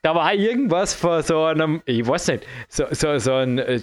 da 0.02 0.16
war 0.16 0.34
irgendwas 0.34 0.94
von 0.94 1.22
so 1.24 1.44
einem, 1.44 1.82
ich 1.86 2.08
weiß 2.08 2.28
nicht, 2.28 2.48
so, 2.68 2.86
so, 2.92 3.18
so 3.20 3.34
ein 3.34 3.60
äh, 3.60 3.80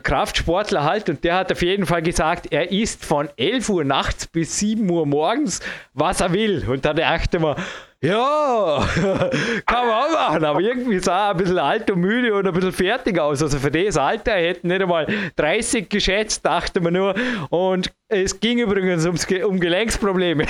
Kraftsportler 0.00 0.84
halt 0.84 1.08
und 1.08 1.24
der 1.24 1.36
hat 1.36 1.52
auf 1.52 1.62
jeden 1.62 1.84
Fall 1.84 2.02
gesagt, 2.02 2.52
er 2.52 2.70
isst 2.70 3.04
von 3.04 3.28
11 3.36 3.68
Uhr 3.68 3.84
nachts 3.84 4.26
bis 4.26 4.58
7 4.58 4.88
Uhr 4.88 5.04
morgens, 5.04 5.60
was 5.92 6.20
er 6.20 6.32
will. 6.32 6.66
Und 6.68 6.84
da 6.84 6.94
dachte 6.94 7.40
man, 7.40 7.56
ja, 8.02 8.84
kann 9.66 9.86
man 9.86 9.94
auch 9.94 10.12
machen, 10.12 10.44
aber 10.44 10.60
irgendwie 10.60 10.98
sah 10.98 11.28
er 11.28 11.30
ein 11.30 11.36
bisschen 11.36 11.58
alt 11.58 11.88
und 11.88 12.00
müde 12.00 12.34
und 12.34 12.46
ein 12.46 12.52
bisschen 12.52 12.72
fertig 12.72 13.16
aus. 13.18 13.40
Also 13.42 13.58
für 13.58 13.70
das 13.70 13.96
Alter 13.96 14.32
hätten 14.32 14.66
nicht 14.68 14.82
einmal 14.82 15.06
30 15.36 15.88
geschätzt, 15.88 16.44
dachte 16.44 16.80
man 16.80 16.94
nur. 16.94 17.14
Und 17.50 17.92
es 18.12 18.38
ging 18.40 18.58
übrigens 18.58 19.06
ums, 19.06 19.26
um 19.44 19.58
Gelenksprobleme. 19.58 20.44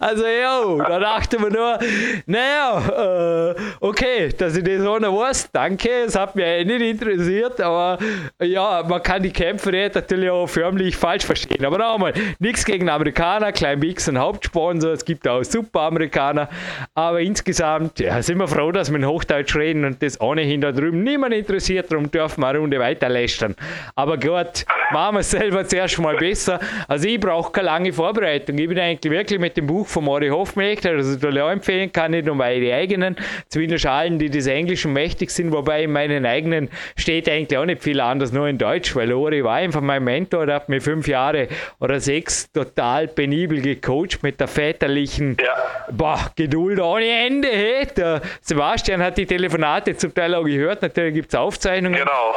also 0.00 0.24
ja, 0.24 0.76
da 0.88 0.98
dachte 0.98 1.38
man 1.38 1.52
nur, 1.52 1.78
naja, 2.26 3.50
äh, 3.50 3.54
okay, 3.80 4.30
dass 4.36 4.56
ich 4.56 4.64
das 4.64 4.80
noch 4.80 5.00
weiß, 5.00 5.50
danke, 5.52 5.90
es 6.06 6.16
hat 6.16 6.34
mich 6.34 6.46
eh 6.46 6.64
nicht 6.64 6.80
interessiert, 6.80 7.60
aber 7.60 7.98
ja, 8.40 8.82
man 8.88 9.02
kann 9.02 9.22
die 9.22 9.32
Kämpfe 9.32 9.70
natürlich 9.70 10.30
auch 10.30 10.46
förmlich 10.46 10.96
falsch 10.96 11.26
verstehen. 11.26 11.64
Aber 11.64 11.76
nochmal, 11.76 12.14
nichts 12.38 12.64
gegen 12.64 12.88
Amerikaner, 12.88 13.52
Klein 13.52 13.80
Mix 13.80 14.08
ein 14.08 14.18
Hauptsponsor, 14.18 14.92
es 14.92 15.04
gibt 15.04 15.23
auch 15.28 15.42
super 15.44 15.82
Amerikaner, 15.82 16.48
aber 16.94 17.20
insgesamt 17.20 18.00
ja, 18.00 18.22
sind 18.22 18.38
wir 18.38 18.48
froh, 18.48 18.72
dass 18.72 18.90
wir 18.90 18.96
in 18.96 19.06
Hochdeutsch 19.06 19.56
reden 19.56 19.84
und 19.84 20.02
das 20.02 20.20
ohnehin 20.20 20.60
da 20.60 20.72
drüben 20.72 21.02
niemand 21.02 21.34
interessiert, 21.34 21.90
darum 21.90 22.10
dürfen 22.10 22.40
wir 22.40 22.48
eine 22.48 22.58
Runde 22.58 22.78
weiter 22.78 23.08
lästern. 23.08 23.54
Aber 23.94 24.18
gut, 24.18 24.64
machen 24.92 25.16
wir 25.16 25.20
es 25.20 25.30
selber 25.30 25.66
zuerst 25.66 25.98
mal 25.98 26.16
besser. 26.16 26.60
Also 26.88 27.08
ich 27.08 27.20
brauche 27.20 27.52
keine 27.52 27.66
lange 27.66 27.92
Vorbereitung. 27.92 28.58
Ich 28.58 28.68
bin 28.68 28.78
eigentlich 28.78 29.12
wirklich 29.12 29.40
mit 29.40 29.56
dem 29.56 29.66
Buch 29.66 29.86
von 29.86 30.04
Mori 30.04 30.28
Hofmeckler, 30.28 30.92
also 30.92 31.16
toll 31.18 31.36
empfehlen 31.38 31.90
kann, 31.92 32.10
nicht 32.12 32.26
nur 32.26 32.34
meine 32.34 32.72
eigenen, 32.74 33.16
zumindest 33.48 33.84
die 33.84 34.30
des 34.30 34.46
Englischen 34.46 34.92
mächtig 34.92 35.30
sind, 35.30 35.52
wobei 35.52 35.84
in 35.84 35.92
meinen 35.92 36.26
eigenen 36.26 36.68
steht 36.96 37.28
eigentlich 37.28 37.58
auch 37.58 37.64
nicht 37.64 37.82
viel 37.82 38.00
anders, 38.00 38.32
nur 38.32 38.48
in 38.48 38.58
Deutsch, 38.58 38.94
weil 38.96 39.12
Ori 39.12 39.44
war 39.44 39.56
einfach 39.56 39.80
mein 39.80 40.04
Mentor, 40.04 40.46
der 40.46 40.56
hat 40.56 40.68
mir 40.68 40.80
fünf 40.80 41.08
Jahre 41.08 41.48
oder 41.80 42.00
sechs 42.00 42.50
total 42.52 43.08
penibel 43.08 43.60
gecoacht 43.60 44.22
mit 44.22 44.40
der 44.40 44.48
väterlichen 44.48 45.13
ja. 45.18 45.56
boah, 45.90 46.30
Geduld 46.36 46.80
ohne 46.80 47.08
Ende. 47.26 47.48
Hey. 47.48 47.86
Der 47.96 48.20
Sebastian 48.40 49.02
hat 49.02 49.18
die 49.18 49.26
Telefonate 49.26 49.96
zum 49.96 50.14
Teil 50.14 50.34
auch 50.34 50.44
gehört, 50.44 50.82
natürlich 50.82 51.14
gibt 51.14 51.28
es 51.28 51.34
Aufzeichnungen. 51.34 51.98
Genau. 51.98 52.34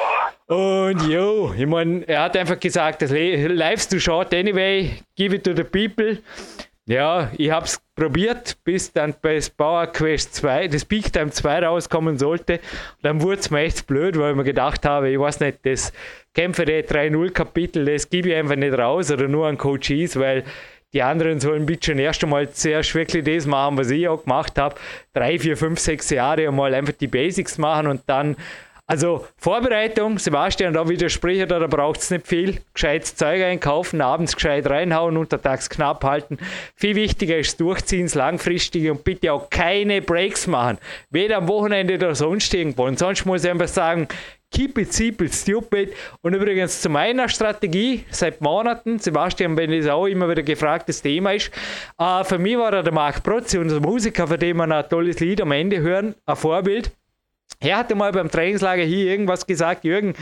Und 0.48 1.02
jo, 1.10 1.54
ich 1.58 1.66
meine, 1.66 2.08
er 2.08 2.24
hat 2.24 2.38
einfach 2.38 2.60
gesagt, 2.60 3.02
das 3.02 3.12
life's 3.12 3.90
too 3.90 4.00
short 4.00 4.34
anyway, 4.34 4.92
give 5.16 5.36
it 5.36 5.44
to 5.44 5.54
the 5.54 5.64
people. 5.64 6.20
Ja, 6.90 7.32
ich 7.38 7.52
habe 7.52 7.66
es 7.66 7.82
probiert, 7.96 8.56
bis 8.64 8.94
dann 8.94 9.14
bei 9.22 9.42
Power 9.58 9.88
Quest 9.88 10.36
2, 10.36 10.70
das 10.70 10.86
Peak 10.86 11.12
Time 11.12 11.32
2 11.32 11.66
rauskommen 11.66 12.18
sollte. 12.18 12.62
Dann 13.02 13.22
wurde 13.22 13.42
es 13.42 13.52
mir 13.52 13.60
echt 13.60 13.88
blöd, 13.88 14.18
weil 14.18 14.32
ich 14.32 14.38
mir 14.38 14.46
gedacht 14.46 14.86
habe, 14.86 15.10
ich 15.10 15.20
weiß 15.20 15.42
nicht, 15.42 15.66
das 15.66 15.92
Kämpfer 16.34 16.64
der 16.64 16.88
3-0 16.88 17.32
Kapitel, 17.32 17.84
das 17.84 18.10
gebe 18.10 18.30
ich 18.30 18.36
einfach 18.36 18.56
nicht 18.56 18.78
raus 18.78 19.12
oder 19.12 19.28
nur 19.28 19.48
an 19.48 19.58
Coaches, 19.58 20.18
weil 20.18 20.46
die 20.94 21.02
anderen 21.02 21.40
sollen 21.40 21.66
bitte 21.66 21.92
schon 21.92 22.00
erst 22.00 22.24
einmal 22.24 22.50
zuerst 22.52 22.96
wirklich 22.96 23.24
das 23.24 23.46
machen, 23.46 23.78
was 23.78 23.90
ich 23.90 24.08
auch 24.08 24.24
gemacht 24.24 24.58
habe. 24.58 24.76
Drei, 25.14 25.38
vier, 25.38 25.58
fünf, 25.58 25.80
sechs 25.80 26.10
Jahre 26.10 26.48
einmal 26.48 26.74
einfach 26.74 26.94
die 26.94 27.08
Basics 27.08 27.58
machen 27.58 27.88
und 27.88 28.02
dann 28.08 28.38
also 28.90 29.28
Vorbereitung, 29.36 30.18
Sebastian, 30.18 30.74
da 30.74 30.88
widerspreche 30.88 31.46
da, 31.46 31.60
da 31.60 31.68
braucht 31.68 32.00
es 32.00 32.10
nicht 32.10 32.26
viel. 32.26 32.62
Gescheites 32.74 33.18
Zeug 33.18 33.44
einkaufen, 33.44 34.00
abends 34.00 34.34
gescheit 34.34 34.66
reinhauen, 34.70 35.18
untertags 35.18 35.70
knapp 35.70 36.06
halten. 36.06 36.38
Viel 36.74 36.96
wichtiger 36.96 37.38
ist 37.38 37.60
Durchziehen, 37.60 38.06
das 38.06 38.16
Langfristige 38.16 38.94
und 38.94 39.04
bitte 39.04 39.34
auch 39.34 39.50
keine 39.50 40.02
Breaks 40.02 40.48
machen. 40.48 40.78
Weder 41.10 41.40
am 41.40 41.50
Wochenende 41.50 41.96
oder 41.96 42.16
sonst 42.16 42.54
irgendwo. 42.54 42.86
Und 42.86 42.98
sonst 42.98 43.26
muss 43.26 43.44
ich 43.44 43.52
einfach 43.52 43.68
sagen, 43.68 44.08
keep 44.52 44.78
it 44.78 44.94
simple, 44.94 45.30
stupid. 45.30 45.94
Und 46.22 46.34
übrigens 46.34 46.82
zu 46.82 46.90
meiner 46.90 47.30
Strategie 47.30 48.06
seit 48.10 48.42
Monaten, 48.42 49.00
Sebastian, 49.00 49.58
wenn 49.58 49.72
das 49.72 49.88
auch 49.88 50.06
immer 50.06 50.30
wieder 50.30 50.44
gefragtes 50.44 51.02
Thema 51.02 51.34
ist, 51.34 51.52
äh, 51.98 52.24
für 52.24 52.38
mich 52.38 52.58
war 52.58 52.72
der 52.84 52.94
Marc 52.94 53.24
Protzi, 53.24 53.58
unser 53.58 53.80
Musiker, 53.80 54.28
für 54.28 54.38
den 54.38 54.58
wir 54.58 54.64
ein 54.64 54.90
tolles 54.90 55.20
Lied 55.20 55.42
am 55.42 55.52
Ende 55.52 55.80
hören, 55.80 56.16
ein 56.26 56.36
Vorbild. 56.36 56.92
Er 57.60 57.78
hatte 57.78 57.96
mal 57.96 58.12
beim 58.12 58.30
Trainingslager 58.30 58.84
hier 58.84 59.12
irgendwas 59.12 59.48
gesagt, 59.48 59.84
Jürgen, 59.84 60.14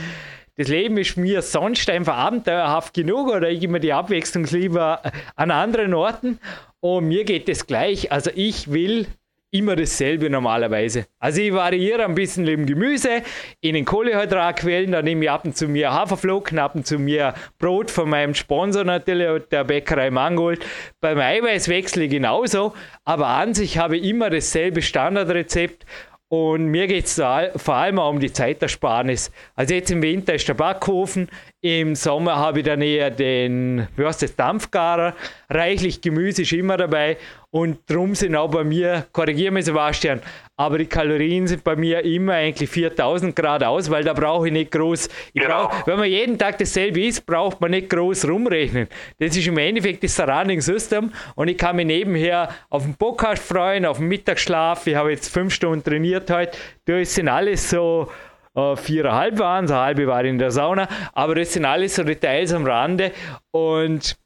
das 0.56 0.68
Leben 0.68 0.96
ist 0.96 1.18
mir 1.18 1.42
sonst 1.42 1.90
einfach 1.90 2.16
abenteuerhaft 2.16 2.94
genug 2.94 3.28
oder 3.28 3.50
ich 3.50 3.62
immer 3.62 3.78
die 3.78 3.92
Abwechslung 3.92 4.44
lieber 4.44 5.02
an 5.34 5.50
anderen 5.50 5.92
Orten 5.92 6.38
und 6.80 7.08
mir 7.08 7.24
geht 7.24 7.48
es 7.50 7.66
gleich. 7.66 8.10
Also 8.10 8.30
ich 8.34 8.72
will 8.72 9.06
immer 9.50 9.76
dasselbe 9.76 10.28
normalerweise. 10.28 11.06
Also 11.18 11.40
ich 11.40 11.52
variiere 11.52 12.04
ein 12.04 12.14
bisschen 12.14 12.46
im 12.46 12.66
Gemüse, 12.66 13.22
in 13.60 13.74
den 13.74 13.84
Kohlehydratquellen, 13.84 14.92
da 14.92 15.02
nehme 15.02 15.24
ich 15.24 15.30
ab 15.30 15.44
und 15.44 15.56
zu 15.56 15.68
mir 15.68 15.92
Haferflocken, 15.92 16.58
ab 16.58 16.74
und 16.74 16.86
zu 16.86 16.98
mir 16.98 17.34
Brot 17.58 17.90
von 17.90 18.10
meinem 18.10 18.34
Sponsor 18.34 18.84
natürlich, 18.84 19.44
der 19.50 19.64
Bäckerei 19.64 20.10
Mangold. 20.10 20.64
Beim 21.00 21.18
Eiweiß 21.18 21.68
wechsle 21.68 22.04
ich 22.04 22.10
genauso, 22.10 22.74
aber 23.04 23.28
an 23.28 23.54
sich 23.54 23.78
habe 23.78 23.96
ich 23.96 24.04
immer 24.04 24.30
dasselbe 24.30 24.82
Standardrezept 24.82 25.86
und 26.28 26.66
mir 26.66 26.88
geht 26.88 27.06
es 27.06 27.22
vor 27.56 27.74
allem 27.74 27.98
auch 28.00 28.10
um 28.10 28.18
die 28.18 28.32
Zeitersparnis. 28.32 29.30
Also 29.54 29.74
jetzt 29.74 29.90
im 29.92 30.02
Winter 30.02 30.34
ist 30.34 30.48
der 30.48 30.54
Backofen, 30.54 31.28
im 31.60 31.94
Sommer 31.94 32.36
habe 32.36 32.60
ich 32.60 32.64
dann 32.64 32.82
eher 32.82 33.10
den, 33.10 33.86
das, 33.96 34.34
Dampfgarer. 34.34 35.14
Reichlich 35.48 36.00
Gemüse 36.00 36.42
ist 36.42 36.52
immer 36.52 36.76
dabei. 36.76 37.16
Und 37.50 37.78
drum 37.88 38.14
sind 38.14 38.34
auch 38.34 38.50
bei 38.50 38.64
mir, 38.64 39.06
korrigiere 39.12 39.52
mich 39.52 39.66
Sebastian, 39.66 40.20
aber 40.56 40.78
die 40.78 40.86
Kalorien 40.86 41.46
sind 41.46 41.62
bei 41.62 41.76
mir 41.76 42.02
immer 42.04 42.34
eigentlich 42.34 42.70
4000 42.70 43.36
Grad 43.36 43.62
aus, 43.62 43.90
weil 43.90 44.04
da 44.04 44.14
brauche 44.14 44.46
ich 44.46 44.52
nicht 44.52 44.70
groß, 44.70 45.08
ich 45.34 45.42
genau. 45.42 45.68
brauch, 45.68 45.86
wenn 45.86 45.98
man 45.98 46.08
jeden 46.08 46.38
Tag 46.38 46.56
dasselbe 46.58 47.00
isst, 47.00 47.26
braucht 47.26 47.60
man 47.60 47.72
nicht 47.72 47.90
groß 47.90 48.26
rumrechnen. 48.26 48.88
Das 49.18 49.36
ist 49.36 49.46
im 49.46 49.58
Endeffekt 49.58 50.02
das 50.02 50.16
Surrounding 50.16 50.62
System 50.62 51.12
und 51.34 51.48
ich 51.48 51.58
kann 51.58 51.76
mich 51.76 51.86
nebenher 51.86 52.48
auf 52.70 52.84
den 52.84 52.94
Podcast 52.94 53.42
freuen, 53.42 53.84
auf 53.84 53.98
den 53.98 54.08
Mittagsschlaf. 54.08 54.86
Ich 54.86 54.94
habe 54.94 55.10
jetzt 55.10 55.28
fünf 55.28 55.52
Stunden 55.52 55.84
trainiert 55.84 56.30
heute. 56.30 56.56
Das 56.86 57.14
sind 57.14 57.28
alles 57.28 57.68
so 57.68 58.10
äh, 58.54 58.76
viereinhalb 58.76 59.38
waren, 59.38 59.68
so 59.68 59.74
halbe 59.74 60.06
war 60.06 60.24
in 60.24 60.38
der 60.38 60.50
Sauna, 60.50 60.88
aber 61.12 61.34
das 61.34 61.52
sind 61.52 61.66
alles 61.66 61.96
so 61.96 62.02
Details 62.02 62.54
am 62.54 62.64
Rande 62.64 63.12
und 63.50 64.16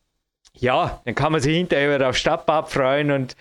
ja, 0.55 1.01
dann 1.05 1.15
kann 1.15 1.33
man 1.33 1.41
sich 1.41 1.57
hinterher 1.57 2.09
auf 2.09 2.17
Stadtbad 2.17 2.69
freuen 2.69 3.11
und 3.11 3.35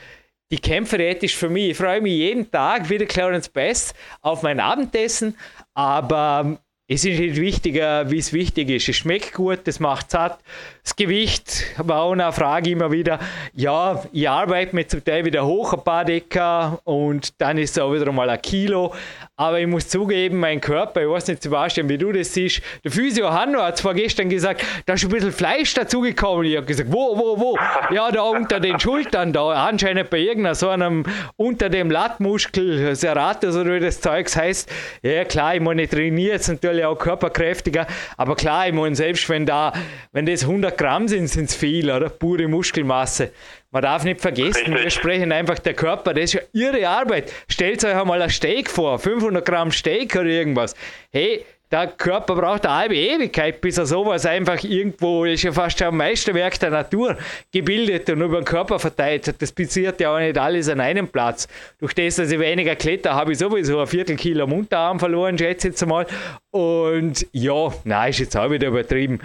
die 0.51 0.59
Kämpferät 0.59 1.23
ist 1.23 1.35
für 1.35 1.49
mich, 1.49 1.71
ich 1.71 1.77
freue 1.77 2.01
mich 2.01 2.13
jeden 2.13 2.49
Tag 2.49 2.89
wieder 2.89 3.05
Clarence 3.05 3.49
Best 3.49 3.93
auf 4.21 4.41
mein 4.41 4.59
Abendessen, 4.59 5.35
aber 5.73 6.59
es 6.91 7.05
ist 7.05 7.19
nicht 7.19 7.35
wichtiger, 7.35 8.09
wie 8.09 8.17
es 8.17 8.33
wichtig 8.33 8.67
ist. 8.71 8.89
Es 8.89 8.95
schmeckt 8.95 9.35
gut, 9.35 9.59
es 9.65 9.79
macht 9.79 10.09
satt. 10.09 10.39
Das 10.83 10.95
Gewicht 10.95 11.65
war 11.77 12.01
auch 12.01 12.13
eine 12.13 12.31
Frage 12.33 12.71
immer 12.71 12.91
wieder. 12.91 13.19
Ja, 13.53 14.03
ich 14.11 14.27
arbeite 14.27 14.75
mir 14.75 14.87
zum 14.87 15.03
Teil 15.03 15.23
wieder 15.23 15.45
hoch, 15.45 15.73
ein 15.73 15.83
paar 15.83 16.03
Decker 16.03 16.79
und 16.85 17.39
dann 17.39 17.59
ist 17.59 17.77
es 17.77 17.83
auch 17.83 17.93
wieder 17.93 18.11
mal 18.11 18.27
ein 18.27 18.41
Kilo. 18.41 18.95
Aber 19.39 19.57
ich 19.57 19.67
muss 19.67 19.87
zugeben, 19.87 20.37
mein 20.37 20.59
Körper, 20.59 21.01
ich 21.01 21.07
weiß 21.07 21.27
nicht, 21.27 21.43
Sebastian, 21.43 21.87
wie 21.87 21.97
du 21.97 22.11
das 22.11 22.33
siehst, 22.33 22.61
der 22.83 22.91
Physio 22.91 23.31
Hanno 23.31 23.61
hat 23.61 23.77
zwar 23.77 23.93
gestern 23.93 24.27
gesagt, 24.27 24.65
da 24.85 24.95
ist 24.95 25.05
ein 25.05 25.09
bisschen 25.11 25.31
Fleisch 25.31 25.73
dazugekommen. 25.73 26.45
Ich 26.45 26.57
habe 26.57 26.65
gesagt, 26.65 26.91
wo, 26.91 27.17
wo, 27.17 27.39
wo? 27.39 27.57
Ja, 27.89 28.11
da 28.11 28.23
unter 28.23 28.59
den 28.59 28.77
Schultern, 28.81 29.31
da 29.31 29.47
anscheinend 29.65 30.09
bei 30.09 30.17
irgendeiner 30.17 30.55
so 30.55 30.67
einem, 30.67 31.05
unter 31.37 31.69
dem 31.69 31.89
Lattmuskel, 31.89 32.93
Serratus 32.97 33.55
oder 33.55 33.75
wie 33.75 33.79
das 33.79 34.01
Zeugs 34.01 34.35
heißt. 34.35 34.69
Ja, 35.03 35.23
klar, 35.23 35.55
ich 35.55 35.61
meine, 35.61 35.83
ich 35.83 35.89
trainiere 35.89 36.33
jetzt 36.33 36.49
natürlich 36.49 36.83
auch 36.83 36.99
körperkräftiger, 36.99 37.87
aber 38.17 38.35
klar, 38.35 38.67
ich 38.67 38.73
meine, 38.73 38.93
selbst 38.93 39.29
wenn 39.29 39.45
da, 39.45 39.71
wenn 40.11 40.25
das 40.25 40.43
100 40.43 40.77
Gramm 40.77 41.07
sind, 41.07 41.29
sind 41.29 41.45
es 41.45 41.55
viel, 41.55 41.89
oder? 41.89 42.09
Pure 42.09 42.49
Muskelmasse. 42.49 43.31
Man 43.71 43.83
darf 43.83 44.03
nicht 44.03 44.19
vergessen, 44.19 44.73
Richtig. 44.73 44.83
wir 44.83 44.89
sprechen 44.89 45.31
einfach 45.31 45.59
der 45.59 45.75
Körper, 45.75 46.15
das 46.15 46.23
ist 46.25 46.33
ja 46.33 46.41
ihre 46.53 46.87
Arbeit. 46.87 47.31
Stellt 47.47 47.85
euch 47.85 47.95
einmal 47.95 48.19
ein 48.19 48.29
Steak 48.31 48.67
vor, 48.67 48.97
500 48.97 49.45
Gramm 49.45 49.71
Steak 49.71 50.15
oder 50.15 50.25
irgendwas. 50.25 50.75
Hey, 51.11 51.45
der 51.71 51.85
Körper 51.85 52.33
braucht 52.35 52.65
eine 52.65 52.75
halbe 52.75 52.95
Ewigkeit, 52.95 53.61
bis 53.61 53.77
er 53.77 53.85
sowas 53.85 54.25
einfach 54.25 54.63
irgendwo, 54.63 55.23
ist 55.25 55.43
ja 55.43 55.51
fast 55.51 55.79
ein 55.83 55.95
Meisterwerk 55.95 56.59
der 56.59 56.71
Natur, 56.71 57.15
gebildet 57.51 58.09
und 58.09 58.21
über 58.21 58.41
den 58.41 58.45
Körper 58.45 58.79
verteilt 58.79 59.27
hat. 59.27 59.39
Das 59.39 59.51
passiert 59.51 60.01
ja 60.01 60.15
auch 60.15 60.19
nicht 60.19 60.35
alles 60.35 60.67
an 60.67 60.79
einem 60.79 61.07
Platz. 61.07 61.47
Durch 61.77 61.93
das, 61.93 62.15
dass 62.15 62.31
ich 62.31 62.39
weniger 62.39 62.75
kletter, 62.75 63.13
habe 63.13 63.33
ich 63.33 63.37
sowieso 63.37 63.79
ein 63.81 63.85
Viertelkilo 63.85 64.45
am 64.45 64.53
Unterarm 64.53 64.99
verloren, 64.99 65.37
schätze 65.37 65.67
ich 65.67 65.73
jetzt 65.73 65.85
mal. 65.85 66.07
Und 66.49 67.27
ja, 67.33 67.71
nein, 67.83 68.09
ist 68.09 68.19
jetzt 68.19 68.35
auch 68.35 68.49
wieder 68.49 68.69
übertrieben. 68.69 69.19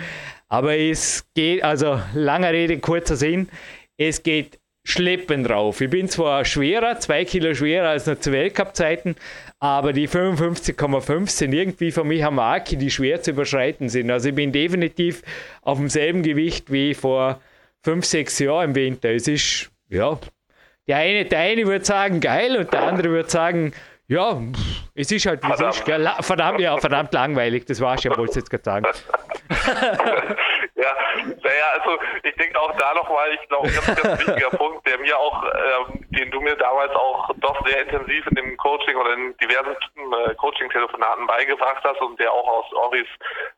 Aber 0.51 0.77
es 0.77 1.25
geht, 1.35 1.65
also 1.65 1.99
langer 2.13 2.53
Rede, 2.53 2.79
kurzer 2.79 3.17
Sinn, 3.17 3.49
es 3.99 4.23
geht 4.23 4.59
schleppend 4.87 5.49
drauf. 5.49 5.81
Ich 5.81 5.89
bin 5.89 6.09
zwar 6.09 6.45
schwerer, 6.45 6.99
zwei 7.01 7.25
Kilo 7.25 7.55
schwerer 7.55 7.89
als 7.89 8.07
noch 8.07 8.19
zu 8.19 8.33
Weltcup-Zeiten, 8.33 9.17
aber 9.59 9.95
die 9.95 10.09
55,5 10.09 11.31
sind 11.31 11.55
irgendwie 11.55 11.91
für 11.91 12.05
mich 12.05 12.23
eine 12.23 12.37
Marke, 12.37 12.77
die 12.77 12.91
schwer 12.91 13.23
zu 13.23 13.31
überschreiten 13.31 13.89
sind. 13.89 14.11
Also 14.11 14.29
ich 14.29 14.35
bin 14.35 14.53
definitiv 14.53 15.23
auf 15.63 15.79
demselben 15.79 16.23
Gewicht 16.23 16.71
wie 16.71 16.93
vor 16.93 17.41
fünf, 17.83 18.05
sechs 18.05 18.39
Jahren 18.39 18.71
im 18.71 18.75
Winter. 18.75 19.11
Es 19.11 19.27
ist, 19.27 19.71
ja, 19.89 20.19
der 20.87 20.99
eine, 20.99 21.25
der 21.25 21.39
eine 21.39 21.67
würde 21.67 21.85
sagen 21.85 22.21
geil 22.21 22.57
und 22.57 22.73
der 22.73 22.83
andere 22.83 23.09
würde 23.09 23.31
sagen, 23.31 23.73
ja, 24.07 24.39
es 24.95 25.11
ist 25.11 25.25
halt 25.25 25.43
wie 25.43 25.51
es 25.51 25.61
ist. 25.61 26.27
Verdammt, 26.27 26.61
ja, 26.61 26.77
verdammt 26.77 27.15
langweilig, 27.15 27.65
das 27.65 27.81
war 27.81 27.95
ich 27.95 28.05
ja, 28.05 28.15
wollte 28.19 28.33
ich 28.33 28.37
jetzt 28.37 28.51
gerade 28.51 28.65
sagen. 28.65 28.87
ja, 30.77 30.93
naja, 31.43 31.65
also 31.79 31.99
ich 32.23 32.35
denke 32.35 32.61
auch 32.61 32.77
da 32.77 32.95
nochmal, 32.95 33.33
ich 33.33 33.49
glaube, 33.49 33.69
ein 33.69 33.75
ganz, 33.75 34.03
ganz 34.03 34.27
wichtiger 34.27 34.51
Punkt, 34.57 34.87
der 34.87 34.99
mir 34.99 35.17
auch, 35.19 35.45
ähm, 35.45 36.05
den 36.11 36.31
du 36.31 36.41
mir 36.41 36.57
damals 36.57 36.93
auch 36.95 37.31
doch 37.37 37.67
sehr 37.67 37.83
intensiv 37.83 38.27
in 38.27 38.35
dem 38.35 38.57
Coaching 38.57 38.97
oder 38.97 39.13
in 39.15 39.37
diversen 39.37 39.77
äh, 39.77 40.35
Coaching-Telefonaten 40.35 41.27
beigebracht 41.27 41.83
hast 41.85 42.01
und 42.01 42.19
der 42.19 42.33
auch 42.33 42.49
aus 42.49 42.73
Oris 42.73 43.07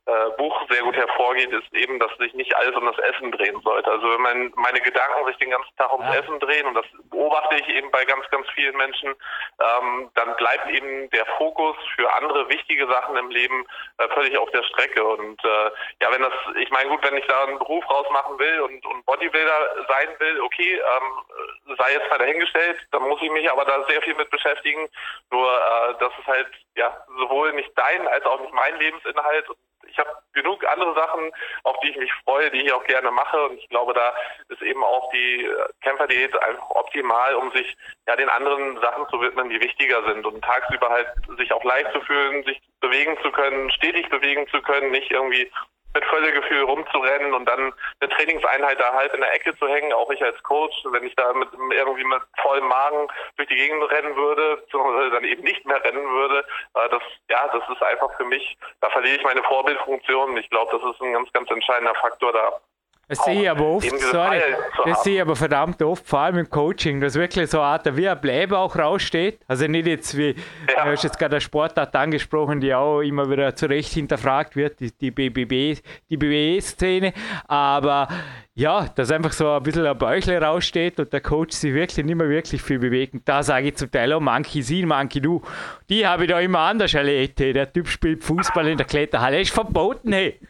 äh, 0.06 0.30
Buch 0.36 0.60
sehr 0.68 0.82
gut 0.82 0.96
hervorgeht, 0.96 1.50
ist 1.52 1.72
eben, 1.74 1.98
dass 1.98 2.10
sich 2.18 2.34
nicht 2.34 2.54
alles 2.56 2.76
um 2.76 2.84
das 2.84 2.98
Essen 2.98 3.32
drehen 3.32 3.60
sollte. 3.62 3.90
Also 3.90 4.10
wenn 4.10 4.20
mein, 4.20 4.52
meine 4.56 4.80
Gedanken 4.80 5.26
sich 5.26 5.36
den 5.38 5.50
ganzen 5.50 5.76
Tag 5.76 5.92
ums. 5.92 6.06
Essen 6.16 6.38
drehen, 6.40 6.66
und 6.66 6.74
das 6.74 6.86
beobachte 7.10 7.56
ich 7.56 7.68
eben 7.68 7.90
bei 7.90 8.04
ganz, 8.04 8.28
ganz 8.30 8.46
vielen 8.54 8.76
Menschen, 8.76 9.10
ähm, 9.10 10.10
dann 10.14 10.36
bleibt 10.36 10.70
eben 10.70 11.10
der 11.10 11.26
Fokus 11.38 11.76
für 11.94 12.12
andere 12.14 12.48
wichtige 12.48 12.86
Sachen 12.86 13.16
im 13.16 13.30
Leben 13.30 13.66
äh, 13.98 14.08
völlig 14.08 14.36
auf 14.38 14.50
der 14.50 14.62
Strecke. 14.64 15.04
Und 15.04 15.42
äh, 15.44 15.70
ja, 16.00 16.12
wenn 16.12 16.22
das, 16.22 16.32
ich 16.56 16.70
meine, 16.70 16.88
gut, 16.90 17.02
wenn 17.02 17.15
ich 17.16 17.26
da 17.26 17.44
einen 17.44 17.58
Beruf 17.58 17.88
rausmachen 17.88 18.38
will 18.38 18.60
und, 18.60 18.86
und 18.86 19.06
Bodybuilder 19.06 19.86
sein 19.88 20.08
will, 20.18 20.40
okay, 20.40 20.74
ähm, 20.74 21.76
sei 21.78 21.92
jetzt 21.92 22.10
mal 22.10 22.18
dahingestellt, 22.18 22.78
dann 22.92 23.02
muss 23.02 23.20
ich 23.22 23.30
mich 23.30 23.50
aber 23.50 23.64
da 23.64 23.84
sehr 23.88 24.02
viel 24.02 24.14
mit 24.14 24.30
beschäftigen. 24.30 24.88
Nur 25.30 25.48
äh, 25.48 25.94
das 26.00 26.12
ist 26.18 26.26
halt 26.26 26.48
ja 26.76 27.04
sowohl 27.18 27.52
nicht 27.52 27.70
dein 27.76 28.06
als 28.08 28.24
auch 28.24 28.40
nicht 28.40 28.52
mein 28.52 28.78
Lebensinhalt. 28.78 29.48
Und 29.48 29.58
ich 29.88 29.98
habe 29.98 30.10
genug 30.32 30.66
andere 30.66 30.94
Sachen, 30.94 31.30
auf 31.64 31.78
die 31.80 31.90
ich 31.90 31.96
mich 31.96 32.12
freue, 32.24 32.50
die 32.50 32.62
ich 32.62 32.72
auch 32.72 32.84
gerne 32.84 33.10
mache. 33.10 33.46
Und 33.46 33.58
ich 33.58 33.68
glaube, 33.68 33.94
da 33.94 34.14
ist 34.48 34.62
eben 34.62 34.82
auch 34.84 35.10
die 35.12 35.44
äh, 35.44 35.68
Kämpferdiät 35.82 36.36
einfach 36.42 36.70
optimal, 36.70 37.34
um 37.34 37.52
sich 37.52 37.76
ja 38.06 38.16
den 38.16 38.28
anderen 38.28 38.80
Sachen 38.80 39.08
zu 39.08 39.20
widmen, 39.20 39.50
die 39.50 39.60
wichtiger 39.60 40.02
sind 40.04 40.26
und 40.26 40.42
tagsüber 40.42 40.90
halt 40.90 41.08
sich 41.38 41.52
auch 41.52 41.64
leicht 41.64 41.92
zu 41.92 42.00
fühlen, 42.02 42.44
sich 42.44 42.60
bewegen 42.80 43.16
zu 43.22 43.30
können, 43.32 43.70
stetig 43.70 44.08
bewegen 44.08 44.46
zu 44.48 44.60
können, 44.62 44.90
nicht 44.90 45.10
irgendwie 45.10 45.50
mit 45.96 46.04
Völlegefühl 46.04 46.62
rumzurennen 46.62 47.32
und 47.32 47.46
dann 47.46 47.72
eine 48.00 48.10
Trainingseinheit 48.10 48.78
da 48.78 48.92
halb 48.92 49.14
in 49.14 49.20
der 49.20 49.34
Ecke 49.34 49.56
zu 49.56 49.66
hängen, 49.66 49.92
auch 49.94 50.10
ich 50.10 50.22
als 50.22 50.40
Coach, 50.42 50.76
wenn 50.90 51.04
ich 51.04 51.16
da 51.16 51.32
mit 51.32 51.48
irgendwie 51.70 52.04
mit 52.04 52.20
vollem 52.42 52.68
Magen 52.68 53.08
durch 53.36 53.48
die 53.48 53.56
Gegend 53.56 53.82
rennen 53.90 54.14
würde, 54.14 54.58
beziehungsweise 54.58 55.10
dann 55.10 55.24
eben 55.24 55.42
nicht 55.42 55.64
mehr 55.64 55.82
rennen 55.82 56.06
würde, 56.06 56.44
äh, 56.74 56.88
das 56.90 57.02
ja, 57.30 57.48
das 57.48 57.62
ist 57.70 57.82
einfach 57.82 58.14
für 58.16 58.24
mich, 58.24 58.58
da 58.80 58.90
verliere 58.90 59.16
ich 59.16 59.24
meine 59.24 59.42
Vorbildfunktion. 59.42 60.36
Ich 60.36 60.50
glaube, 60.50 60.78
das 60.78 60.94
ist 60.94 61.00
ein 61.00 61.14
ganz, 61.14 61.32
ganz 61.32 61.50
entscheidender 61.50 61.94
Faktor 61.94 62.32
da 62.32 62.60
Das 63.08 63.24
sehe 63.24 63.42
ich 63.42 63.50
aber 63.50 63.64
oft, 63.64 64.00
sorry, 64.00 64.40
das 64.84 65.04
sehe 65.04 65.14
ich 65.14 65.20
aber 65.20 65.36
verdammt 65.36 65.80
oft, 65.80 66.04
vor 66.04 66.18
allem 66.18 66.38
im 66.38 66.50
Coaching, 66.50 67.00
dass 67.00 67.14
wirklich 67.14 67.48
so 67.48 67.60
eine 67.60 67.68
Art 67.68 67.96
wie 67.96 68.08
ein 68.08 68.20
Bleibe 68.20 68.58
auch 68.58 68.76
raussteht. 68.76 69.38
Also 69.46 69.68
nicht 69.68 69.86
jetzt 69.86 70.16
wie, 70.16 70.34
ja. 70.76 70.84
du 70.84 70.90
hast 70.90 71.04
jetzt 71.04 71.16
gerade 71.16 71.36
eine 71.36 71.40
Sportart 71.40 71.94
angesprochen, 71.94 72.60
die 72.60 72.74
auch 72.74 73.02
immer 73.02 73.30
wieder 73.30 73.54
zu 73.54 73.66
Recht 73.66 73.92
hinterfragt 73.92 74.56
wird, 74.56 74.80
die, 74.80 74.90
die 74.90 75.12
BBB, 75.12 75.80
die 76.10 76.16
BBE-Szene, 76.16 77.12
aber 77.46 78.08
ja, 78.54 78.88
dass 78.88 79.12
einfach 79.12 79.32
so 79.32 79.52
ein 79.52 79.62
bisschen 79.62 79.86
ein 79.86 79.96
Bäuchle 79.96 80.42
raussteht 80.42 80.98
und 80.98 81.12
der 81.12 81.20
Coach 81.20 81.54
sich 81.54 81.74
wirklich 81.74 82.04
nicht 82.04 82.16
mehr 82.16 82.28
wirklich 82.28 82.60
viel 82.60 82.80
bewegt. 82.80 83.14
Da 83.24 83.44
sage 83.44 83.68
ich 83.68 83.76
zum 83.76 83.88
Teil 83.88 84.12
auch, 84.14 84.20
manche 84.20 84.62
sie, 84.62 84.84
manche 84.84 85.20
du. 85.20 85.42
Die 85.90 86.04
habe 86.06 86.24
ich 86.24 86.30
da 86.30 86.40
immer 86.40 86.60
anders 86.60 86.92
erlebt. 86.94 87.38
Der 87.38 87.72
Typ 87.72 87.86
spielt 87.86 88.24
Fußball 88.24 88.66
in 88.66 88.78
der 88.78 88.86
Kletterhalle. 88.86 89.40
ist 89.42 89.52
verboten, 89.52 90.12
hey. 90.12 90.40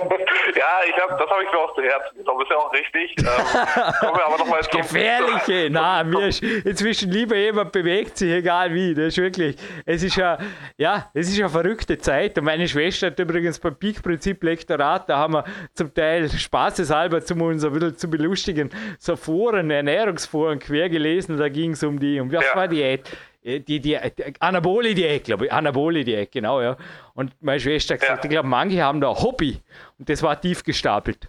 ja, 0.56 0.80
ich 0.88 0.96
hab, 0.96 1.18
das 1.18 1.30
habe 1.30 1.44
ich 1.44 1.52
mir 1.52 1.58
auch 1.58 1.74
zu 1.74 1.82
Herzen 1.82 2.18
genommen. 2.18 2.42
Ist 2.42 2.50
ja 2.50 2.56
auch 2.56 2.72
richtig. 2.72 3.14
Ähm, 3.18 4.64
zum, 4.70 4.80
Gefährliche. 4.80 5.68
Na, 5.70 6.04
mir 6.04 6.28
ist 6.28 6.42
inzwischen 6.42 7.10
lieber 7.10 7.36
jemand 7.36 7.72
bewegt 7.72 8.18
sich, 8.18 8.30
egal 8.30 8.72
wie. 8.74 8.94
Das 8.94 9.08
ist 9.08 9.18
wirklich, 9.18 9.56
es 9.86 10.02
ist 10.02 10.16
ja, 10.16 10.38
ja, 10.76 11.10
es 11.14 11.28
ist 11.28 11.38
eine 11.38 11.48
verrückte 11.48 11.98
Zeit. 11.98 12.38
Und 12.38 12.44
meine 12.44 12.68
Schwester 12.68 13.08
hat 13.08 13.18
übrigens 13.18 13.58
beim 13.58 13.76
Peak-Prinzip 13.76 14.42
Lektorat, 14.42 15.08
da 15.08 15.18
haben 15.18 15.34
wir 15.34 15.44
zum 15.74 15.92
Teil 15.92 16.28
spaßeshalber, 16.28 17.20
um 17.32 17.42
uns 17.42 17.64
ein 17.64 17.72
bisschen 17.72 17.96
zu 17.96 18.08
belustigen, 18.08 18.70
so 18.98 19.16
Foren, 19.16 19.70
Ernährungsforen 19.70 20.58
quer 20.58 20.88
gelesen. 20.88 21.36
Da 21.38 21.48
ging 21.48 21.72
es 21.72 21.82
um 21.82 21.98
die, 21.98 22.20
um 22.20 22.32
was 22.32 22.44
ja. 22.44 22.56
war 22.56 22.68
Diät? 22.68 23.10
Äh, 23.44 23.60
die, 23.60 23.80
die, 23.80 23.98
die 24.16 24.40
Anabole-Diät, 24.40 25.24
glaube 25.24 25.46
ich. 25.46 25.52
Anabole-Diät, 25.52 26.32
genau, 26.32 26.60
ja. 26.60 26.76
Und 27.14 27.32
meine 27.40 27.60
Schwester 27.60 27.94
hat 27.94 28.00
gesagt, 28.00 28.24
ja. 28.24 28.30
ich 28.30 28.34
glaube, 28.34 28.48
manche 28.48 28.82
haben 28.82 29.00
da 29.00 29.10
ein 29.10 29.22
Hobby. 29.22 29.60
Und 29.98 30.08
das 30.08 30.22
war 30.22 30.40
tief 30.40 30.64
gestapelt. 30.64 31.28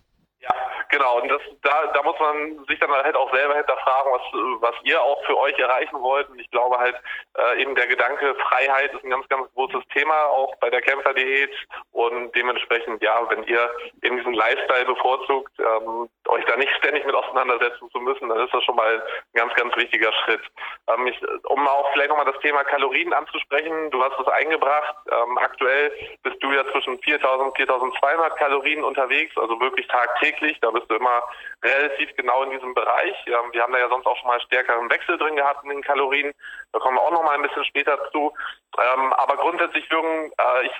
Genau, 0.95 1.19
und 1.19 1.27
das, 1.27 1.41
da, 1.61 1.91
da 1.93 2.03
muss 2.03 2.17
man 2.19 2.63
sich 2.69 2.79
dann 2.79 2.89
halt 2.89 3.17
auch 3.17 3.29
selber 3.33 3.55
hinterfragen, 3.55 4.13
was, 4.13 4.21
was 4.61 4.75
ihr 4.83 5.01
auch 5.01 5.21
für 5.25 5.37
euch 5.37 5.59
erreichen 5.59 6.01
wollt. 6.01 6.29
Und 6.29 6.39
ich 6.39 6.49
glaube 6.51 6.77
halt, 6.77 6.95
äh, 7.37 7.61
eben 7.61 7.75
der 7.75 7.87
Gedanke 7.87 8.33
Freiheit 8.35 8.93
ist 8.93 9.03
ein 9.03 9.09
ganz, 9.09 9.27
ganz 9.27 9.51
großes 9.55 9.83
Thema, 9.93 10.27
auch 10.27 10.55
bei 10.61 10.69
der 10.69 10.81
Kämpferdiät. 10.81 11.51
Und 11.91 12.33
dementsprechend, 12.33 13.03
ja, 13.03 13.29
wenn 13.29 13.43
ihr 13.43 13.69
eben 14.03 14.15
diesen 14.15 14.35
Lifestyle 14.35 14.85
bevorzugt, 14.85 15.51
ähm, 15.59 16.07
euch 16.29 16.45
da 16.45 16.55
nicht 16.55 16.71
ständig 16.77 17.05
mit 17.05 17.13
auseinandersetzen 17.13 17.89
zu 17.91 17.99
müssen, 17.99 18.29
dann 18.29 18.39
ist 18.39 18.53
das 18.53 18.63
schon 18.63 18.77
mal 18.77 18.95
ein 18.95 19.01
ganz, 19.33 19.53
ganz 19.55 19.75
wichtiger 19.75 20.13
Schritt. 20.23 20.43
Ähm, 20.87 21.07
ich, 21.07 21.21
um 21.49 21.67
auch 21.67 21.91
vielleicht 21.91 22.09
nochmal 22.09 22.31
das 22.31 22.39
Thema 22.39 22.63
Kalorien 22.63 23.11
anzusprechen, 23.11 23.91
du 23.91 24.01
hast 24.01 24.17
es 24.17 24.27
eingebracht. 24.27 24.95
Ähm, 25.11 25.37
aktuell 25.39 25.91
bist 26.23 26.41
du 26.41 26.53
ja 26.53 26.63
zwischen 26.71 26.97
4000 26.99 27.49
und 27.49 27.57
4200 27.57 28.37
Kalorien 28.37 28.85
unterwegs, 28.85 29.37
also 29.37 29.59
wirklich 29.59 29.87
tagtäglich. 29.87 30.57
Da 30.61 30.71
bist 30.71 30.84
bist 30.85 30.91
du 30.91 30.95
immer 30.95 31.23
relativ 31.63 32.15
genau 32.15 32.43
in 32.43 32.51
diesem 32.51 32.73
Bereich. 32.73 33.15
Ähm, 33.27 33.51
wir 33.51 33.61
haben 33.61 33.73
da 33.73 33.79
ja 33.79 33.89
sonst 33.89 34.05
auch 34.05 34.17
schon 34.17 34.27
mal 34.27 34.39
stärkeren 34.41 34.89
Wechsel 34.89 35.17
drin 35.17 35.35
gehabt 35.35 35.63
in 35.63 35.69
den 35.69 35.81
Kalorien. 35.81 36.33
Da 36.71 36.79
kommen 36.79 36.97
wir 36.97 37.01
auch 37.01 37.11
noch 37.11 37.23
mal 37.23 37.35
ein 37.35 37.41
bisschen 37.41 37.65
später 37.65 37.97
zu. 38.11 38.33
Ähm, 38.77 39.13
aber 39.13 39.37
grundsätzlich, 39.37 39.87
Jürgen, 39.89 40.31
äh, 40.37 40.65
ich, 40.65 40.71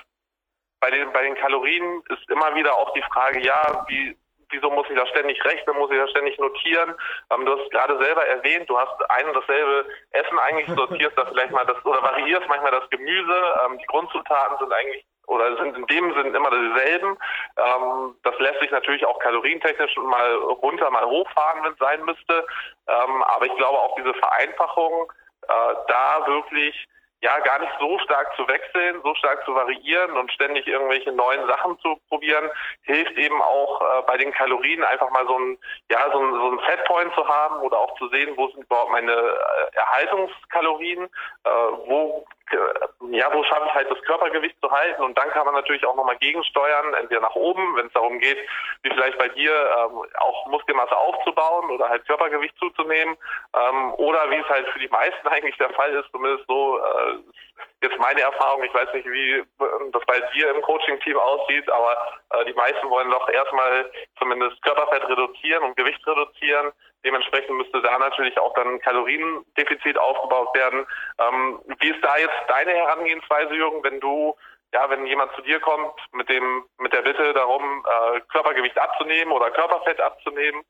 bei, 0.80 0.90
den, 0.90 1.12
bei 1.12 1.22
den 1.22 1.34
Kalorien 1.34 2.02
ist 2.10 2.30
immer 2.30 2.54
wieder 2.54 2.76
auch 2.76 2.92
die 2.92 3.02
Frage, 3.02 3.40
ja, 3.40 3.84
wie, 3.88 4.16
wieso 4.50 4.70
muss 4.70 4.86
ich 4.88 4.96
da 4.96 5.06
ständig 5.06 5.44
rechnen, 5.44 5.76
muss 5.76 5.90
ich 5.90 5.98
da 5.98 6.06
ständig 6.08 6.38
notieren? 6.38 6.94
Ähm, 7.32 7.44
du 7.44 7.58
hast 7.58 7.70
gerade 7.70 7.98
selber 7.98 8.24
erwähnt, 8.26 8.68
du 8.70 8.78
hast 8.78 9.10
ein 9.10 9.26
und 9.26 9.34
dasselbe 9.34 9.86
Essen 10.10 10.38
eigentlich, 10.38 10.68
sortierst 10.76 11.18
da 11.18 11.26
vielleicht 11.26 11.50
mal 11.50 11.66
das 11.66 11.84
oder 11.84 12.02
variierst 12.02 12.48
manchmal 12.48 12.72
das 12.72 12.88
Gemüse. 12.90 13.54
Ähm, 13.64 13.78
die 13.78 13.86
Grundzutaten 13.86 14.58
sind 14.58 14.72
eigentlich 14.72 15.04
oder 15.26 15.56
sind 15.56 15.76
in 15.76 15.86
dem 15.86 16.14
Sinn 16.14 16.34
immer 16.34 16.50
dieselben. 16.50 17.18
Ähm, 17.56 18.16
das 18.22 18.38
lässt 18.38 18.60
sich 18.60 18.70
natürlich 18.70 19.04
auch 19.04 19.18
kalorientechnisch 19.18 19.96
mal 19.96 20.34
runter, 20.34 20.90
mal 20.90 21.04
hochfahren, 21.04 21.64
wenn 21.64 21.72
es 21.72 21.78
sein 21.78 22.04
müsste. 22.04 22.46
Ähm, 22.88 23.22
aber 23.22 23.46
ich 23.46 23.56
glaube 23.56 23.78
auch 23.78 23.94
diese 23.96 24.14
Vereinfachung, 24.14 25.12
äh, 25.48 25.74
da 25.88 26.26
wirklich 26.26 26.86
ja 27.22 27.38
gar 27.40 27.58
nicht 27.58 27.72
so 27.80 27.98
stark 28.00 28.34
zu 28.36 28.46
wechseln, 28.46 29.00
so 29.02 29.14
stark 29.14 29.44
zu 29.44 29.54
variieren 29.54 30.16
und 30.16 30.30
ständig 30.32 30.66
irgendwelche 30.66 31.12
neuen 31.12 31.46
Sachen 31.48 31.78
zu 31.80 31.98
probieren, 32.08 32.50
hilft 32.82 33.16
eben 33.16 33.40
auch 33.42 33.80
äh, 33.80 34.02
bei 34.06 34.16
den 34.18 34.32
Kalorien 34.32 34.84
einfach 34.84 35.10
mal 35.10 35.26
so 35.26 35.38
ein 35.38 35.58
ja 35.90 36.10
so 36.12 36.18
ein, 36.20 36.32
so 36.34 36.50
ein 36.52 36.60
Setpoint 36.68 37.14
zu 37.14 37.26
haben 37.26 37.60
oder 37.62 37.78
auch 37.78 37.96
zu 37.98 38.08
sehen, 38.08 38.36
wo 38.36 38.48
sind 38.48 38.64
überhaupt 38.64 38.92
meine 38.92 39.12
äh, 39.12 39.76
Erhaltungskalorien, 39.76 41.04
äh, 41.04 41.50
wo 41.86 42.26
ja, 43.10 43.32
wo 43.32 43.42
schaffe 43.44 43.66
ich 43.66 43.74
halt 43.74 43.90
das 43.90 44.00
Körpergewicht 44.02 44.56
zu 44.60 44.70
halten. 44.70 45.02
Und 45.02 45.18
dann 45.18 45.30
kann 45.30 45.44
man 45.46 45.54
natürlich 45.54 45.84
auch 45.84 45.96
nochmal 45.96 46.16
gegensteuern, 46.18 46.94
entweder 46.94 47.20
nach 47.20 47.34
oben, 47.34 47.76
wenn 47.76 47.86
es 47.86 47.92
darum 47.92 48.18
geht, 48.18 48.38
wie 48.82 48.90
vielleicht 48.90 49.18
bei 49.18 49.28
dir 49.28 49.52
ähm, 49.52 50.02
auch 50.18 50.46
Muskelmasse 50.46 50.96
aufzubauen 50.96 51.70
oder 51.70 51.88
halt 51.88 52.06
Körpergewicht 52.06 52.56
zuzunehmen. 52.58 53.16
Ähm, 53.54 53.94
oder 53.94 54.30
wie 54.30 54.36
es 54.36 54.48
halt 54.48 54.68
für 54.68 54.78
die 54.78 54.88
meisten 54.88 55.26
eigentlich 55.28 55.56
der 55.58 55.70
Fall 55.70 55.92
ist, 55.94 56.10
zumindest 56.12 56.46
so 56.46 56.78
äh, 56.78 57.18
jetzt 57.86 57.98
meine 57.98 58.20
Erfahrung, 58.20 58.62
ich 58.64 58.74
weiß 58.74 58.92
nicht, 58.94 59.06
wie 59.06 59.42
das 59.92 60.02
bei 60.06 60.20
dir 60.34 60.54
im 60.54 60.62
Coaching-Team 60.62 61.18
aussieht, 61.18 61.70
aber 61.70 61.96
äh, 62.30 62.44
die 62.44 62.54
meisten 62.54 62.88
wollen 62.90 63.10
doch 63.10 63.28
erstmal 63.28 63.90
zumindest 64.18 64.60
Körperfett 64.62 65.08
reduzieren 65.08 65.64
und 65.64 65.76
Gewicht 65.76 66.04
reduzieren. 66.06 66.72
Dementsprechend 67.04 67.56
müsste 67.56 67.80
da 67.82 67.98
natürlich 67.98 68.38
auch 68.38 68.54
dann 68.54 68.80
Kaloriendefizit 68.80 69.98
aufgebaut 69.98 70.54
werden. 70.54 70.86
Ähm, 71.18 71.60
wie 71.80 71.90
ist 71.90 72.04
da 72.04 72.16
jetzt 72.16 72.42
deine 72.48 72.72
Herangehensweise, 72.72 73.54
Jürgen, 73.54 73.82
wenn 73.84 74.00
du 74.00 74.34
ja, 74.74 74.90
wenn 74.90 75.06
jemand 75.06 75.32
zu 75.34 75.42
dir 75.42 75.60
kommt 75.60 75.94
mit 76.12 76.28
dem 76.28 76.64
mit 76.78 76.92
der 76.92 77.02
Bitte 77.02 77.32
darum, 77.32 77.84
äh, 77.86 78.20
Körpergewicht 78.32 78.78
abzunehmen 78.78 79.32
oder 79.32 79.50
Körperfett 79.52 80.00
abzunehmen, 80.00 80.62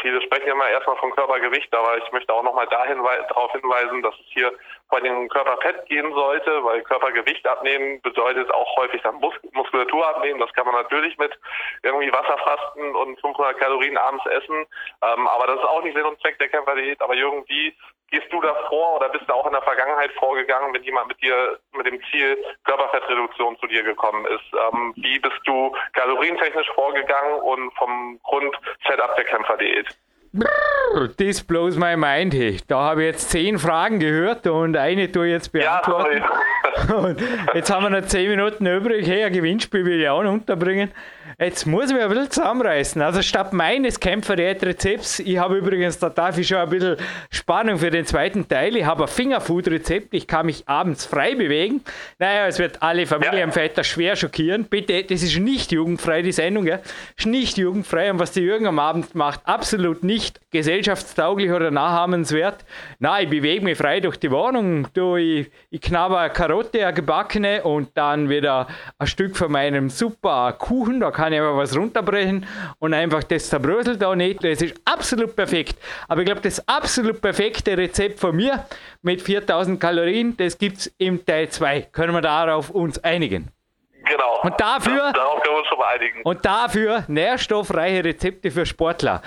viele 0.00 0.22
sprechen 0.22 0.48
immer 0.48 0.68
erstmal 0.68 0.96
von 0.96 1.10
Körpergewicht, 1.10 1.74
aber 1.74 1.98
ich 1.98 2.10
möchte 2.12 2.32
auch 2.32 2.42
nochmal 2.42 2.66
darauf 2.68 3.52
hinweisen, 3.52 4.02
dass 4.02 4.14
es 4.14 4.26
hier 4.28 4.52
vor 4.88 5.00
dem 5.00 5.28
Körperfett 5.28 5.86
gehen 5.86 6.12
sollte, 6.14 6.64
weil 6.64 6.82
Körpergewicht 6.82 7.46
abnehmen 7.46 8.00
bedeutet 8.00 8.50
auch 8.52 8.76
häufig 8.76 9.02
dann 9.02 9.16
Mus 9.16 9.34
Muskulatur 9.52 10.06
abnehmen. 10.08 10.40
Das 10.40 10.52
kann 10.54 10.66
man 10.66 10.74
natürlich 10.74 11.18
mit 11.18 11.38
irgendwie 11.82 12.12
Wasserfasten 12.12 12.94
und 12.94 13.20
500 13.20 13.58
Kalorien 13.58 13.98
abends 13.98 14.24
essen, 14.26 14.66
ähm, 15.02 15.26
aber 15.28 15.46
das 15.48 15.56
ist 15.56 15.68
auch 15.68 15.82
nicht 15.82 15.96
Sinn 15.96 16.06
und 16.06 16.20
Zweck 16.20 16.38
der 16.38 16.48
Kämpferdiät. 16.48 17.02
Aber 17.02 17.14
irgendwie 17.14 17.76
gehst 18.10 18.32
du 18.32 18.40
da 18.40 18.54
vor 18.68 18.96
oder 18.96 19.08
bist 19.08 19.28
du 19.28 19.32
auch 19.32 19.46
in 19.46 19.52
der 19.52 19.62
Vergangenheit 19.62 20.12
vorgegangen, 20.12 20.72
wenn 20.72 20.82
jemand 20.84 21.08
mit 21.08 21.20
dir 21.20 21.58
mit 21.72 21.86
dem 21.86 22.00
Ziel 22.10 22.38
Körperfettreduktion 22.64 23.58
zu 23.58 23.66
dir 23.66 23.82
gekommen 23.82 24.24
ist? 24.26 24.44
Ähm, 24.52 24.94
wie 24.96 25.18
bist 25.18 25.40
du 25.44 25.74
kalorientechnisch 25.94 26.70
vorgegangen 26.74 27.40
und 27.40 27.72
vom 27.74 28.20
Grundsetup 28.22 29.16
der 29.16 29.24
Kämpferdiät? 29.24 29.73
This 31.16 31.42
blows 31.42 31.76
my 31.76 31.96
mind. 31.96 32.34
Hey. 32.34 32.58
Da 32.66 32.80
habe 32.80 33.02
ich 33.02 33.06
jetzt 33.06 33.30
zehn 33.30 33.58
Fragen 33.58 34.00
gehört 34.00 34.46
und 34.46 34.76
eine 34.76 35.10
tue 35.10 35.26
ich 35.26 35.32
jetzt 35.32 35.52
beantworten. 35.52 36.22
Ja, 36.88 36.94
und 36.96 37.20
jetzt 37.54 37.72
haben 37.72 37.84
wir 37.84 37.90
noch 37.90 38.06
zehn 38.06 38.28
Minuten 38.28 38.66
übrig. 38.66 39.06
Hey, 39.06 39.24
ein 39.24 39.32
Gewinnspiel 39.32 39.84
will 39.84 40.00
ich 40.00 40.08
auch 40.08 40.22
noch 40.22 40.32
unterbringen. 40.32 40.90
Jetzt 41.38 41.66
muss 41.66 41.86
ich 41.86 41.94
mich 41.94 42.02
ein 42.02 42.08
bisschen 42.08 42.30
zusammenreißen. 42.30 43.02
Also 43.02 43.20
statt 43.22 43.52
meines 43.52 43.98
Kämpfer-Rezepts, 43.98 45.18
ich 45.18 45.38
habe 45.38 45.56
übrigens, 45.56 45.98
da 45.98 46.08
darf 46.08 46.38
ich 46.38 46.46
schon 46.46 46.58
ein 46.58 46.70
bisschen 46.70 46.96
Spannung 47.30 47.78
für 47.78 47.90
den 47.90 48.06
zweiten 48.06 48.46
Teil. 48.46 48.76
Ich 48.76 48.84
habe 48.84 49.04
ein 49.04 49.08
Fingerfood-Rezept, 49.08 50.14
ich 50.14 50.28
kann 50.28 50.46
mich 50.46 50.68
abends 50.68 51.06
frei 51.06 51.34
bewegen. 51.34 51.82
Naja, 52.18 52.46
es 52.46 52.58
wird 52.58 52.82
alle 52.82 53.06
Familienväter 53.06 53.78
ja. 53.78 53.84
schwer 53.84 54.16
schockieren. 54.16 54.64
Bitte, 54.64 55.02
das 55.02 55.22
ist 55.22 55.36
nicht 55.38 55.72
jugendfrei, 55.72 56.22
die 56.22 56.32
Sendung, 56.32 56.66
ja. 56.66 56.78
Ist 57.16 57.26
nicht 57.26 57.58
jugendfrei 57.58 58.12
und 58.12 58.20
was 58.20 58.32
der 58.32 58.44
Jürgen 58.44 58.66
am 58.66 58.78
Abend 58.78 59.14
macht, 59.14 59.40
absolut 59.44 60.04
nicht 60.04 60.40
gesellschaftstauglich 60.52 61.50
oder 61.50 61.70
nachahmenswert. 61.72 62.64
Na, 63.00 63.20
ich 63.20 63.28
bewege 63.28 63.64
mich 63.64 63.76
frei 63.76 63.98
durch 63.98 64.18
die 64.18 64.30
Wohnung, 64.30 64.86
du, 64.94 65.16
ich, 65.16 65.50
ich 65.70 65.80
knabber 65.80 66.20
eine 66.20 66.32
Karotte, 66.32 66.84
eine 66.84 66.94
gebackene 66.94 67.64
und 67.64 67.90
dann 67.94 68.28
wieder 68.28 68.68
ein 68.98 69.06
Stück 69.08 69.36
von 69.36 69.50
meinem 69.50 69.90
super 69.90 70.52
Kuchen, 70.52 71.00
da 71.00 71.10
kann 71.10 71.23
kann 71.24 71.32
ich 71.32 71.40
aber 71.40 71.56
was 71.56 71.74
runterbrechen 71.74 72.46
und 72.80 72.92
einfach 72.92 73.22
das 73.24 73.48
zerbröselt 73.48 74.02
da 74.02 74.14
nicht. 74.14 74.44
Das 74.44 74.60
ist 74.60 74.74
absolut 74.84 75.34
perfekt. 75.34 75.78
Aber 76.06 76.20
ich 76.20 76.26
glaube, 76.26 76.42
das 76.42 76.68
absolut 76.68 77.22
perfekte 77.22 77.78
Rezept 77.78 78.20
von 78.20 78.36
mir 78.36 78.66
mit 79.00 79.22
4000 79.22 79.80
Kalorien, 79.80 80.36
das 80.36 80.58
gibt 80.58 80.78
es 80.78 80.94
im 80.98 81.24
Teil 81.24 81.48
2. 81.48 81.82
Können 81.92 82.12
wir 82.12 82.20
darauf 82.20 82.68
uns 82.68 83.02
einigen? 83.02 83.48
Genau. 84.04 84.40
Und 84.42 84.60
dafür, 84.60 85.12
darauf 85.14 85.40
können 85.40 85.54
wir 85.54 85.60
uns 85.60 85.68
schon 85.68 85.82
einigen. 85.82 86.22
Und 86.24 86.44
dafür 86.44 87.04
nährstoffreiche 87.08 88.04
Rezepte 88.04 88.50
für 88.50 88.66
Sportler 88.66 89.22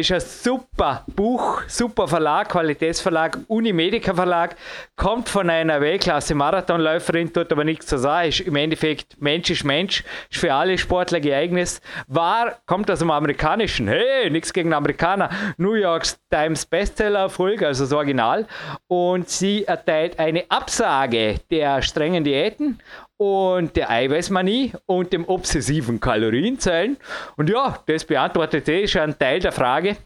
ist 0.00 0.12
ein 0.12 0.20
super 0.20 1.04
Buch, 1.14 1.62
super 1.66 2.08
Verlag, 2.08 2.48
Qualitätsverlag, 2.48 3.38
Unimedica 3.48 4.14
Verlag, 4.14 4.56
kommt 4.96 5.28
von 5.28 5.50
einer 5.50 5.80
Weltklasse-Marathonläuferin, 5.80 7.32
tut 7.32 7.52
aber 7.52 7.64
nichts 7.64 7.86
zu 7.86 7.98
sagen, 7.98 8.28
ist 8.28 8.40
im 8.40 8.56
Endeffekt 8.56 9.20
Mensch 9.20 9.50
ist 9.50 9.64
Mensch, 9.64 10.04
ist 10.30 10.40
für 10.40 10.54
alle 10.54 10.78
Sportler 10.78 11.20
geeignet, 11.20 11.80
war, 12.06 12.58
kommt 12.66 12.90
aus 12.90 13.00
dem 13.00 13.10
amerikanischen, 13.10 13.88
hey, 13.88 14.30
nichts 14.30 14.52
gegen 14.52 14.72
Amerikaner, 14.72 15.28
New 15.58 15.74
York 15.74 16.06
Times 16.30 16.64
Bestseller-Erfolg, 16.64 17.62
also 17.62 17.84
das 17.84 17.92
Original, 17.92 18.46
und 18.88 19.28
sie 19.28 19.64
erteilt 19.64 20.18
eine 20.18 20.44
Absage 20.48 21.40
der 21.50 21.82
strengen 21.82 22.24
Diäten 22.24 22.78
und 23.20 23.76
der 23.76 23.90
Eiweißmanie 23.90 24.72
und 24.86 25.12
dem 25.12 25.28
obsessiven 25.28 26.00
Kalorienzählen. 26.00 26.96
Und 27.36 27.50
ja, 27.50 27.78
das 27.84 28.06
beantwortet 28.06 28.66
eh 28.70 28.88
schon 28.88 29.02
einen 29.02 29.18
Teil 29.18 29.40
der 29.40 29.52
Frage. 29.52 29.98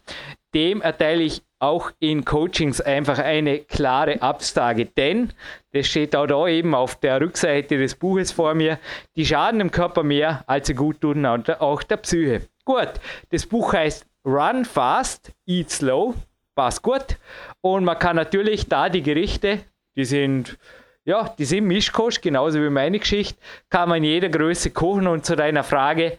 Dem 0.53 0.81
erteile 0.81 1.23
ich 1.23 1.41
auch 1.57 1.91
in 1.99 2.25
Coachings 2.25 2.81
einfach 2.81 3.17
eine 3.17 3.59
klare 3.59 4.21
Absage, 4.21 4.85
denn 4.85 5.31
das 5.71 5.87
steht 5.87 6.13
auch 6.13 6.27
da 6.27 6.45
eben 6.49 6.75
auf 6.75 6.99
der 6.99 7.21
Rückseite 7.21 7.77
des 7.77 7.95
Buches 7.95 8.33
vor 8.33 8.53
mir, 8.53 8.79
die 9.15 9.25
schaden 9.25 9.59
dem 9.59 9.71
Körper 9.71 10.03
mehr, 10.03 10.43
als 10.47 10.67
sie 10.67 10.73
gut 10.73 10.99
tun, 10.99 11.25
auch 11.25 11.83
der 11.83 11.97
Psyche. 11.97 12.41
Gut, 12.65 12.91
das 13.29 13.45
Buch 13.45 13.71
heißt 13.71 14.05
Run 14.25 14.65
Fast, 14.65 15.31
Eat 15.45 15.69
Slow, 15.71 16.15
passt 16.53 16.81
gut 16.81 17.17
und 17.61 17.85
man 17.85 17.97
kann 17.97 18.17
natürlich 18.17 18.67
da 18.67 18.89
die 18.89 19.03
Gerichte, 19.03 19.59
die 19.95 20.03
sind 20.03 20.57
ja, 21.05 21.33
die 21.37 21.45
sind 21.45 21.65
Mischkost, 21.65 22.21
genauso 22.21 22.59
wie 22.61 22.69
meine 22.69 22.99
Geschichte, 22.99 23.39
kann 23.69 23.89
man 23.89 23.99
in 23.99 24.05
jeder 24.05 24.29
Größe 24.29 24.71
kochen. 24.71 25.07
Und 25.07 25.25
zu 25.25 25.35
deiner 25.35 25.63
Frage, 25.63 26.17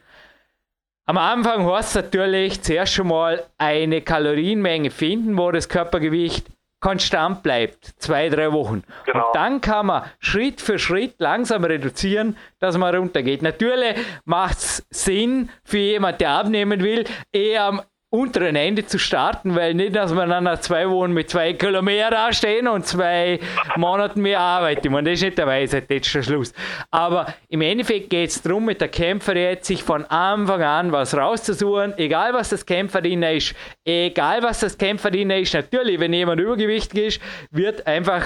am 1.07 1.19
Anfang 1.19 1.67
heißt 1.67 1.91
es 1.91 1.95
natürlich 1.97 2.63
zuerst 2.63 2.95
schon 2.95 3.09
mal 3.09 3.45
eine 3.59 4.01
Kalorienmenge 4.01 4.91
finden, 4.91 5.37
wo 5.37 5.51
das 5.51 5.69
Körpergewicht 5.69 6.47
konstant 6.81 7.43
bleibt, 7.43 7.95
zwei, 7.99 8.29
drei 8.29 8.53
Wochen. 8.53 8.85
Genau. 9.07 9.27
Und 9.27 9.35
dann 9.35 9.61
kann 9.61 9.87
man 9.87 10.05
Schritt 10.21 10.61
für 10.61 10.79
Schritt 10.79 11.15
langsam 11.19 11.65
reduzieren, 11.65 12.37
dass 12.61 12.77
man 12.79 12.95
runtergeht. 12.95 13.43
Natürlich 13.43 13.97
macht 14.25 14.59
es 14.59 14.87
Sinn 14.91 15.49
für 15.65 15.79
jemanden, 15.79 16.19
der 16.19 16.31
abnehmen 16.31 16.81
will, 16.81 17.05
eher 17.33 17.65
am 17.65 17.83
unteren 18.17 18.57
Ende 18.57 18.87
zu 18.87 18.99
starten, 18.99 19.55
weil 19.55 19.75
nicht, 19.75 19.95
dass 19.95 20.15
wir 20.15 20.27
dann 20.27 20.45
nach 20.45 20.61
zwei 20.61 20.89
Wochen 20.89 21.13
mit 21.13 21.31
zwei 21.31 21.53
Kilo 21.53 21.83
mehr 21.83 22.11
dastehen 22.11 22.67
und 22.67 22.87
zwei 22.87 23.39
Monaten 23.77 24.23
mehr 24.23 24.41
arbeiten. 24.41 24.87
Ich 24.87 24.91
meine, 24.91 25.11
das 25.11 25.19
ist 25.21 25.25
nicht 25.25 25.39
der 25.39 25.47
Weisheit, 25.47 25.91
das 25.91 25.99
ist 25.99 26.15
der 26.15 26.23
Schluss. 26.23 26.53
Aber 26.91 27.35
im 27.49 27.61
Endeffekt 27.61 28.11
geht 28.11 28.31
es 28.31 28.43
darum, 28.43 28.65
mit 28.65 28.81
der 28.81 28.89
Kämpferin 28.89 29.59
sich 29.61 29.83
von 29.83 30.05
Anfang 30.07 30.63
an 30.63 30.93
was 30.93 31.15
rauszusuchen, 31.15 31.97
egal 31.99 32.33
was 32.33 32.49
das 32.49 32.65
Kämpferin 32.65 33.23
ist, 33.23 33.55
egal 33.85 34.43
was 34.43 34.61
das 34.61 34.79
Kämpferin 34.79 35.31
ist. 35.31 35.55
Natürlich, 35.55 36.01
wenn 36.01 36.13
jemand 36.13 36.41
übergewichtig 36.41 37.07
ist, 37.07 37.21
wird 37.51 37.87
einfach 37.87 38.25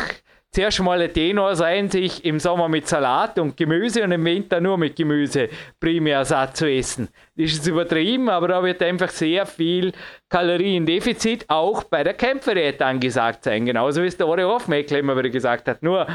zuerst 0.53 0.81
mal 0.81 1.01
ein 1.01 1.13
Tenor 1.13 1.55
sein, 1.55 1.89
sich 1.89 2.25
im 2.25 2.41
Sommer 2.41 2.69
mit 2.69 2.89
Salat 2.89 3.39
und 3.39 3.57
Gemüse 3.57 4.03
und 4.03 4.13
im 4.13 4.25
Winter 4.25 4.61
nur 4.61 4.79
mit 4.79 4.97
Gemüse 4.97 5.49
primär 5.79 6.25
satt 6.25 6.57
zu 6.57 6.71
essen. 6.71 7.09
Das 7.37 7.53
ist 7.53 7.67
übertrieben, 7.67 8.29
aber 8.29 8.49
da 8.49 8.63
wird 8.63 8.83
einfach 8.83 9.11
sehr 9.11 9.47
viel 9.47 9.93
Kaloriendefizit 10.29 11.45
auch 11.49 11.85
bei 11.85 12.03
der 12.03 12.15
Kämpferdiät 12.15 12.83
angesagt 12.83 13.45
sein. 13.45 13.65
Genauso 13.65 14.03
wie 14.03 14.07
es 14.07 14.17
der 14.17 14.27
Ore 14.27 14.45
Hofmeckler 14.45 14.99
immer 14.99 15.17
wieder 15.17 15.31
gesagt 15.31 15.69
hat. 15.69 15.83
Nur, 15.83 16.07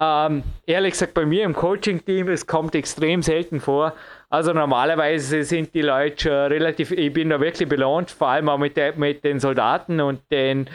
ähm, 0.00 0.42
ehrlich 0.66 0.92
gesagt, 0.92 1.14
bei 1.14 1.26
mir 1.26 1.44
im 1.44 1.54
Coaching-Team, 1.54 2.28
es 2.28 2.46
kommt 2.46 2.74
extrem 2.74 3.22
selten 3.22 3.58
vor. 3.58 3.94
Also 4.30 4.52
normalerweise 4.52 5.42
sind 5.42 5.74
die 5.74 5.82
Leute 5.82 6.22
schon 6.22 6.52
relativ, 6.52 6.92
ich 6.92 7.12
bin 7.12 7.30
da 7.30 7.40
wirklich 7.40 7.68
belohnt, 7.68 8.10
vor 8.10 8.28
allem 8.28 8.48
auch 8.50 8.58
mit, 8.58 8.76
der, 8.76 8.94
mit 8.96 9.24
den 9.24 9.40
Soldaten 9.40 10.00
und 10.00 10.20
den 10.30 10.68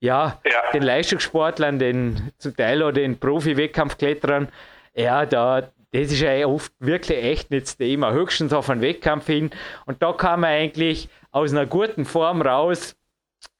ja, 0.00 0.40
ja, 0.44 0.70
den 0.72 0.82
Leistungssportlern, 0.82 1.78
den 1.78 2.32
zum 2.38 2.56
Teil 2.56 2.82
auch 2.82 2.92
den 2.92 3.18
Profi-Wettkampfkletterern, 3.18 4.48
ja, 4.94 5.26
da, 5.26 5.60
das 5.92 6.12
ist 6.12 6.20
ja 6.20 6.46
oft 6.46 6.72
wirklich 6.78 7.22
echt 7.22 7.50
nicht 7.50 7.66
das 7.66 7.76
Thema, 7.76 8.12
höchstens 8.12 8.52
auf 8.52 8.70
einen 8.70 8.80
Wettkampf 8.80 9.26
hin. 9.26 9.50
Und 9.86 10.02
da 10.02 10.12
kann 10.12 10.40
man 10.40 10.50
eigentlich 10.50 11.08
aus 11.30 11.52
einer 11.52 11.66
guten 11.66 12.04
Form 12.04 12.42
raus, 12.42 12.96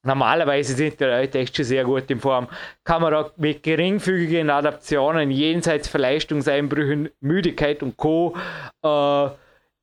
normalerweise 0.03 0.75
sind 0.75 0.99
die 0.99 1.05
Leute 1.05 1.39
echt 1.39 1.57
schon 1.57 1.65
sehr 1.65 1.85
gut 1.85 2.11
in 2.11 2.21
Form, 2.21 2.49
kann 2.85 3.03
man 3.03 3.15
auch 3.15 3.33
mit 3.37 3.63
geringfügigen 3.63 4.51
Adaptionen 4.51 5.31
jenseits 5.31 5.89
Verleistungseinbrüchen, 5.89 7.11
Müdigkeit 7.21 7.83
und 7.83 7.97
Co., 7.97 8.37
äh, 8.83 9.29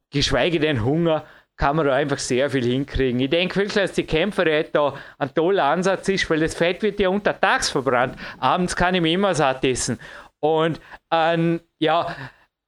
geschweige 0.10 0.60
denn 0.60 0.84
Hunger, 0.84 1.26
kann 1.58 1.76
man 1.76 1.88
da 1.88 1.94
einfach 1.94 2.20
sehr 2.20 2.50
viel 2.50 2.64
hinkriegen. 2.64 3.20
Ich 3.20 3.30
denke 3.30 3.56
wirklich, 3.56 3.74
dass 3.74 3.94
die 3.94 4.06
Kämpferät 4.06 4.70
da 4.74 4.94
ein 5.18 5.34
toller 5.34 5.66
Ansatz 5.66 6.08
ist, 6.08 6.30
weil 6.30 6.40
das 6.40 6.54
Fett 6.54 6.84
wird 6.84 7.00
ja 7.00 7.10
untertags 7.10 7.70
verbrannt. 7.70 8.16
Abends 8.40 8.76
kann 8.76 8.96
ich 8.96 9.02
mir 9.02 9.12
immer 9.12 9.34
satt 9.34 9.66
essen. 9.66 10.00
Und 10.40 10.80
ein, 11.10 11.60
ja, 11.80 12.16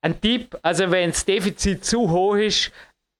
ein 0.01 0.19
Tipp, 0.19 0.57
also 0.63 0.89
wenn 0.91 1.11
das 1.11 1.23
Defizit 1.23 1.85
zu 1.85 2.09
hoch 2.09 2.35
ist, 2.35 2.71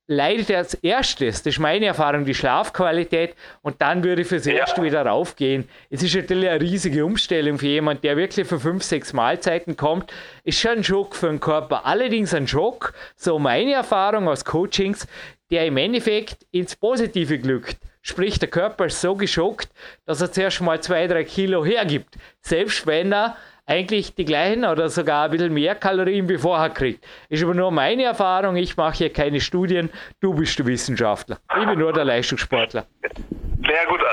leidet 0.08 0.50
als 0.50 0.74
erstes, 0.74 1.44
das 1.44 1.54
ist 1.54 1.60
meine 1.60 1.86
Erfahrung, 1.86 2.26
die 2.26 2.34
Schlafqualität 2.34 3.36
und 3.62 3.80
dann 3.80 4.04
würde 4.04 4.24
ich 4.24 4.28
fürs 4.28 4.48
Erste 4.48 4.82
wieder 4.82 5.06
raufgehen. 5.06 5.70
Es 5.92 6.02
ist 6.02 6.16
natürlich 6.16 6.50
eine 6.50 6.60
riesige 6.60 7.06
Umstellung 7.06 7.60
für 7.60 7.68
jemanden, 7.68 8.02
der 8.02 8.18
wirklich 8.18 8.48
für 8.48 8.60
fünf, 8.60 8.84
sechs 8.84 9.14
Mahlzeiten 9.14 9.78
kommt. 9.78 10.12
Ist 10.44 10.60
schon 10.60 10.78
ein 10.80 10.84
Schock 10.84 11.16
für 11.16 11.28
den 11.28 11.40
Körper. 11.40 11.86
Allerdings 11.86 12.34
ein 12.34 12.48
Schock, 12.48 12.94
so 13.16 13.38
meine 13.38 13.74
Erfahrung 13.74 14.28
aus 14.28 14.46
Coachings, 14.46 15.06
der 15.52 15.66
im 15.66 15.78
Endeffekt 15.78 16.46
ins 16.52 16.76
Positive 16.76 17.40
glückt. 17.40 17.78
Sprich, 18.02 18.40
der 18.40 18.50
Körper 18.50 18.86
ist 18.86 19.02
so 19.02 19.16
geschockt, 19.16 19.70
dass 20.06 20.22
er 20.22 20.32
zuerst 20.32 20.62
mal 20.62 20.82
zwei, 20.82 21.08
drei 21.08 21.24
Kilo 21.24 21.66
hergibt. 21.66 22.16
Selbst 22.42 22.88
wenn 22.88 23.12
er 23.12 23.36
eigentlich 23.66 24.16
die 24.16 24.26
gleichen 24.26 24.66
oder 24.66 24.90
sogar 24.90 25.26
ein 25.26 25.32
bisschen 25.32 25.54
mehr 25.54 25.76
Kalorien 25.76 26.28
wie 26.28 26.38
vorher 26.38 26.72
kriegt. 26.72 27.06
Ist 27.30 27.44
aber 27.44 27.54
nur 27.54 27.70
meine 27.70 28.04
Erfahrung, 28.04 28.56
ich 28.56 28.76
mache 28.76 28.98
hier 28.98 29.14
keine 29.14 29.40
Studien, 29.40 29.92
du 30.22 30.34
bist 30.34 30.58
der 30.58 30.66
Wissenschaftler. 30.66 31.38
Ich 31.60 31.68
bin 31.68 31.78
nur 31.78 31.94
der 31.94 32.06
Leistungssportler. 32.06 32.86
Sehr 33.02 33.86
gut, 33.88 34.00
äh, 34.00 34.06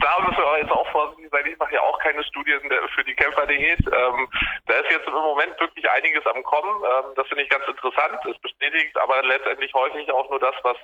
da 0.00 0.26
müssen 0.26 0.38
wir 0.38 0.60
jetzt 0.60 0.72
auch 0.72 0.86
sein, 1.44 1.52
ich 1.52 1.58
mache 1.58 1.74
ja 1.74 1.82
auch 1.82 1.98
keine 1.98 2.22
Studien 2.24 2.60
für 2.94 3.04
die 3.04 3.14
Kämpferdiät. 3.14 3.80
Ähm, 3.86 4.28
da 4.66 4.74
ist 4.74 4.90
jetzt 4.90 5.06
im 5.06 5.14
Moment 5.14 5.58
wirklich 5.60 5.88
einiges 5.90 6.26
am 6.26 6.42
Kommen, 6.42 6.82
ähm, 6.84 7.12
das 7.16 7.26
finde 7.28 7.44
ich 7.44 7.50
ganz 7.50 7.66
interessant, 7.66 8.18
es 8.30 8.38
bestätigt 8.38 8.96
aber 8.98 9.22
letztendlich 9.22 9.72
häufig 9.74 10.10
auch 10.12 10.28
nur 10.30 10.40
das, 10.40 10.54
was 10.62 10.76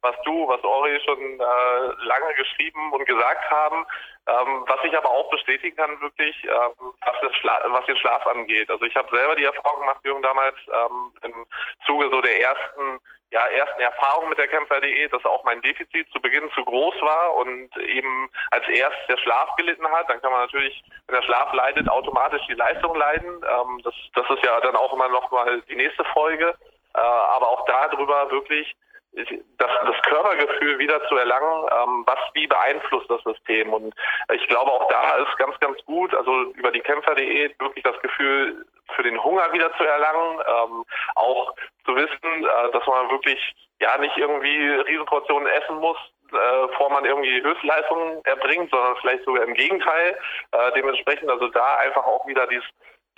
was 0.00 0.14
du, 0.24 0.46
was 0.46 0.62
Ori 0.62 1.00
schon 1.04 1.18
äh, 1.18 2.04
lange 2.06 2.34
geschrieben 2.36 2.92
und 2.92 3.04
gesagt 3.04 3.50
haben. 3.50 3.84
Ähm, 4.28 4.64
was 4.68 4.78
ich 4.84 4.96
aber 4.96 5.10
auch 5.10 5.28
bestätigen 5.30 5.76
kann, 5.76 6.00
wirklich, 6.00 6.36
ähm, 6.44 6.92
was, 7.00 7.34
Schla 7.40 7.60
was 7.66 7.84
den 7.86 7.96
Schlaf 7.96 8.24
angeht. 8.28 8.70
Also 8.70 8.84
ich 8.84 8.94
habe 8.94 9.08
selber 9.10 9.34
die 9.34 9.42
Erfahrung 9.42 9.80
gemacht, 9.80 10.00
Jürgen, 10.04 10.22
damals 10.22 10.56
ähm, 10.68 11.12
im 11.22 11.46
Zuge 11.84 12.10
so 12.10 12.20
der 12.20 12.40
ersten 12.40 13.00
ja, 13.30 13.46
ersten 13.46 13.80
Erfahrung 13.80 14.28
mit 14.28 14.38
der 14.38 14.48
Kämpfer.de, 14.48 15.08
dass 15.08 15.24
auch 15.24 15.44
mein 15.44 15.60
Defizit 15.60 16.08
zu 16.12 16.20
Beginn 16.20 16.50
zu 16.54 16.64
groß 16.64 16.94
war 17.02 17.34
und 17.36 17.76
eben 17.76 18.30
als 18.50 18.66
erstes 18.68 19.06
der 19.08 19.18
Schlaf 19.18 19.54
gelitten 19.56 19.86
hat. 19.90 20.08
Dann 20.08 20.20
kann 20.22 20.32
man 20.32 20.42
natürlich, 20.42 20.82
wenn 21.06 21.16
der 21.16 21.22
Schlaf 21.22 21.52
leidet, 21.52 21.88
automatisch 21.88 22.42
die 22.48 22.54
Leistung 22.54 22.94
leiden. 22.94 23.28
Ähm, 23.28 23.80
das, 23.84 23.94
das 24.14 24.30
ist 24.30 24.44
ja 24.44 24.60
dann 24.60 24.76
auch 24.76 24.92
immer 24.94 25.08
noch 25.08 25.30
mal 25.30 25.60
die 25.68 25.76
nächste 25.76 26.04
Folge. 26.04 26.54
Äh, 26.94 27.00
aber 27.00 27.48
auch 27.48 27.66
darüber 27.66 28.30
wirklich 28.30 28.74
das, 29.12 29.26
das 29.58 30.02
Körpergefühl 30.02 30.78
wieder 30.78 31.02
zu 31.08 31.16
erlangen, 31.16 31.68
ähm, 31.70 32.04
was 32.06 32.18
wie 32.34 32.46
beeinflusst 32.46 33.10
das 33.10 33.22
System. 33.24 33.72
Und 33.72 33.94
ich 34.32 34.46
glaube, 34.48 34.70
auch 34.70 34.88
da 34.88 35.16
ist 35.16 35.36
ganz, 35.38 35.58
ganz 35.60 35.82
gut, 35.84 36.14
also 36.14 36.52
über 36.52 36.70
die 36.70 36.80
Kämpfer.de 36.80 37.54
wirklich 37.58 37.84
das 37.84 38.00
Gefühl 38.00 38.64
für 38.94 39.02
den 39.02 39.22
Hunger 39.22 39.52
wieder 39.52 39.72
zu 39.76 39.84
erlangen, 39.84 40.40
ähm, 40.46 40.84
auch 41.14 41.54
zu 41.84 41.94
wissen, 41.94 42.44
äh, 42.44 42.70
dass 42.72 42.86
man 42.86 43.10
wirklich 43.10 43.38
ja 43.80 43.96
nicht 43.98 44.16
irgendwie 44.16 44.68
Riesenportionen 44.88 45.48
essen 45.48 45.76
muss, 45.76 45.98
äh, 46.32 46.66
bevor 46.66 46.90
man 46.90 47.04
irgendwie 47.04 47.42
Höchstleistungen 47.42 48.24
erbringt, 48.24 48.70
sondern 48.70 48.96
vielleicht 48.96 49.24
sogar 49.24 49.44
im 49.44 49.54
Gegenteil. 49.54 50.18
Äh, 50.52 50.72
dementsprechend 50.72 51.30
also 51.30 51.48
da 51.48 51.76
einfach 51.76 52.04
auch 52.04 52.26
wieder 52.26 52.46
dieses 52.46 52.66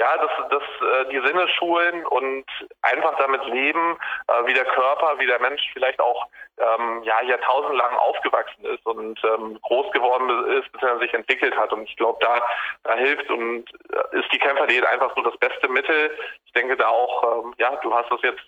ja, 0.01 0.17
das, 0.17 0.31
das, 0.49 0.63
äh, 0.63 1.11
die 1.11 1.21
Sinne 1.27 1.47
schulen 1.49 2.07
und 2.07 2.47
einfach 2.81 3.19
damit 3.19 3.45
leben, 3.45 3.99
äh, 4.29 4.47
wie 4.47 4.55
der 4.55 4.65
Körper, 4.65 5.19
wie 5.19 5.27
der 5.27 5.39
Mensch 5.41 5.61
vielleicht 5.75 6.01
auch 6.01 6.27
ähm, 6.57 7.03
ja, 7.03 7.21
jahrtausendlang 7.23 7.97
aufgewachsen 7.97 8.65
ist 8.65 8.87
und 8.87 9.21
ähm, 9.25 9.59
groß 9.61 9.93
geworden 9.93 10.31
ist, 10.57 10.73
bis 10.73 10.83
er 10.83 10.99
sich 11.01 11.13
entwickelt 11.13 11.55
hat. 11.55 11.75
Und 11.75 11.83
ich 11.83 11.97
glaube, 11.97 12.19
da, 12.23 12.43
da 12.85 12.95
hilft 12.95 13.29
und 13.29 13.67
äh, 13.93 14.19
ist 14.19 14.33
die 14.33 14.39
Kämpferdiät 14.39 14.87
einfach 14.87 15.15
so 15.15 15.21
das 15.21 15.37
beste 15.37 15.69
Mittel. 15.69 16.17
Ich 16.47 16.53
denke 16.53 16.79
da 16.79 16.89
auch, 16.89 17.45
ähm, 17.45 17.55
ja, 17.59 17.77
du 17.77 17.93
hast 17.93 18.11
das 18.11 18.23
jetzt 18.23 18.43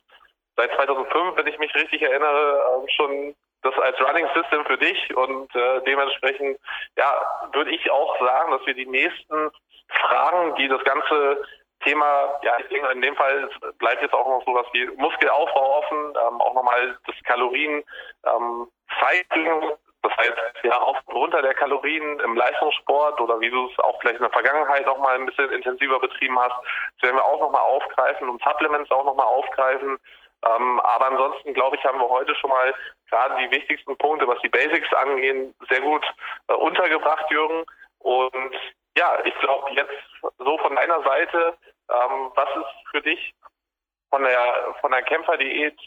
seit 0.56 0.72
2005, 0.74 1.36
wenn 1.36 1.46
ich 1.48 1.58
mich 1.58 1.74
richtig 1.74 2.00
erinnere, 2.00 2.64
ähm, 2.80 2.88
schon 2.88 3.34
das 3.60 3.78
als 3.78 4.00
Running 4.00 4.26
System 4.34 4.64
für 4.64 4.78
dich 4.78 5.14
und 5.14 5.54
äh, 5.54 5.82
dementsprechend 5.86 6.58
ja 6.96 7.50
würde 7.52 7.70
ich 7.70 7.90
auch 7.90 8.18
sagen, 8.18 8.52
dass 8.52 8.66
wir 8.66 8.74
die 8.74 8.86
nächsten 8.86 9.50
Fragen, 9.88 10.54
die 10.56 10.68
das 10.68 10.82
ganze 10.84 11.42
Thema, 11.84 12.38
ja, 12.42 12.56
in 12.90 13.02
dem 13.02 13.16
Fall 13.16 13.50
bleibt 13.78 14.02
jetzt 14.02 14.14
auch 14.14 14.28
noch 14.28 14.44
sowas 14.44 14.66
wie 14.72 14.86
Muskelaufbau 14.96 15.78
offen, 15.78 16.14
ähm, 16.26 16.40
auch 16.40 16.54
nochmal 16.54 16.96
das 17.06 17.16
Kalorien 17.24 17.82
ähm, 18.24 18.68
Cycling, 19.00 19.72
das 20.02 20.16
heißt, 20.16 20.34
ja, 20.64 20.78
auf 20.78 20.98
und 21.06 21.14
runter 21.14 21.42
der 21.42 21.54
Kalorien 21.54 22.18
im 22.20 22.36
Leistungssport 22.36 23.20
oder 23.20 23.40
wie 23.40 23.50
du 23.50 23.68
es 23.68 23.78
auch 23.78 24.00
vielleicht 24.00 24.18
in 24.18 24.24
der 24.24 24.32
Vergangenheit 24.32 24.84
noch 24.86 24.98
mal 24.98 25.14
ein 25.14 25.26
bisschen 25.26 25.50
intensiver 25.52 26.00
betrieben 26.00 26.38
hast, 26.38 26.54
das 27.00 27.08
werden 27.08 27.16
wir 27.16 27.24
auch 27.24 27.40
nochmal 27.40 27.62
aufgreifen 27.62 28.28
und 28.28 28.42
Supplements 28.42 28.90
auch 28.90 29.04
nochmal 29.04 29.26
aufgreifen. 29.26 29.98
Ähm, 30.44 30.80
aber 30.80 31.06
ansonsten, 31.06 31.54
glaube 31.54 31.76
ich, 31.76 31.84
haben 31.84 32.00
wir 32.00 32.08
heute 32.08 32.34
schon 32.34 32.50
mal 32.50 32.74
gerade 33.08 33.36
die 33.36 33.50
wichtigsten 33.52 33.96
Punkte, 33.96 34.26
was 34.26 34.40
die 34.40 34.48
Basics 34.48 34.92
angehen, 34.94 35.54
sehr 35.70 35.80
gut 35.80 36.04
äh, 36.48 36.54
untergebracht, 36.54 37.30
Jürgen. 37.30 37.64
Und 38.00 38.56
ja, 38.96 39.18
ich 39.24 39.34
glaube 39.40 39.70
jetzt 39.72 40.34
so 40.38 40.58
von 40.58 40.76
deiner 40.76 41.02
Seite, 41.02 41.54
ähm, 41.90 42.30
was 42.34 42.48
ist 42.56 42.90
für 42.90 43.02
dich 43.02 43.34
von 44.10 44.22
der 44.22 44.74
von 44.80 44.92
der 44.92 45.02
Kämpferdiät, 45.02 45.78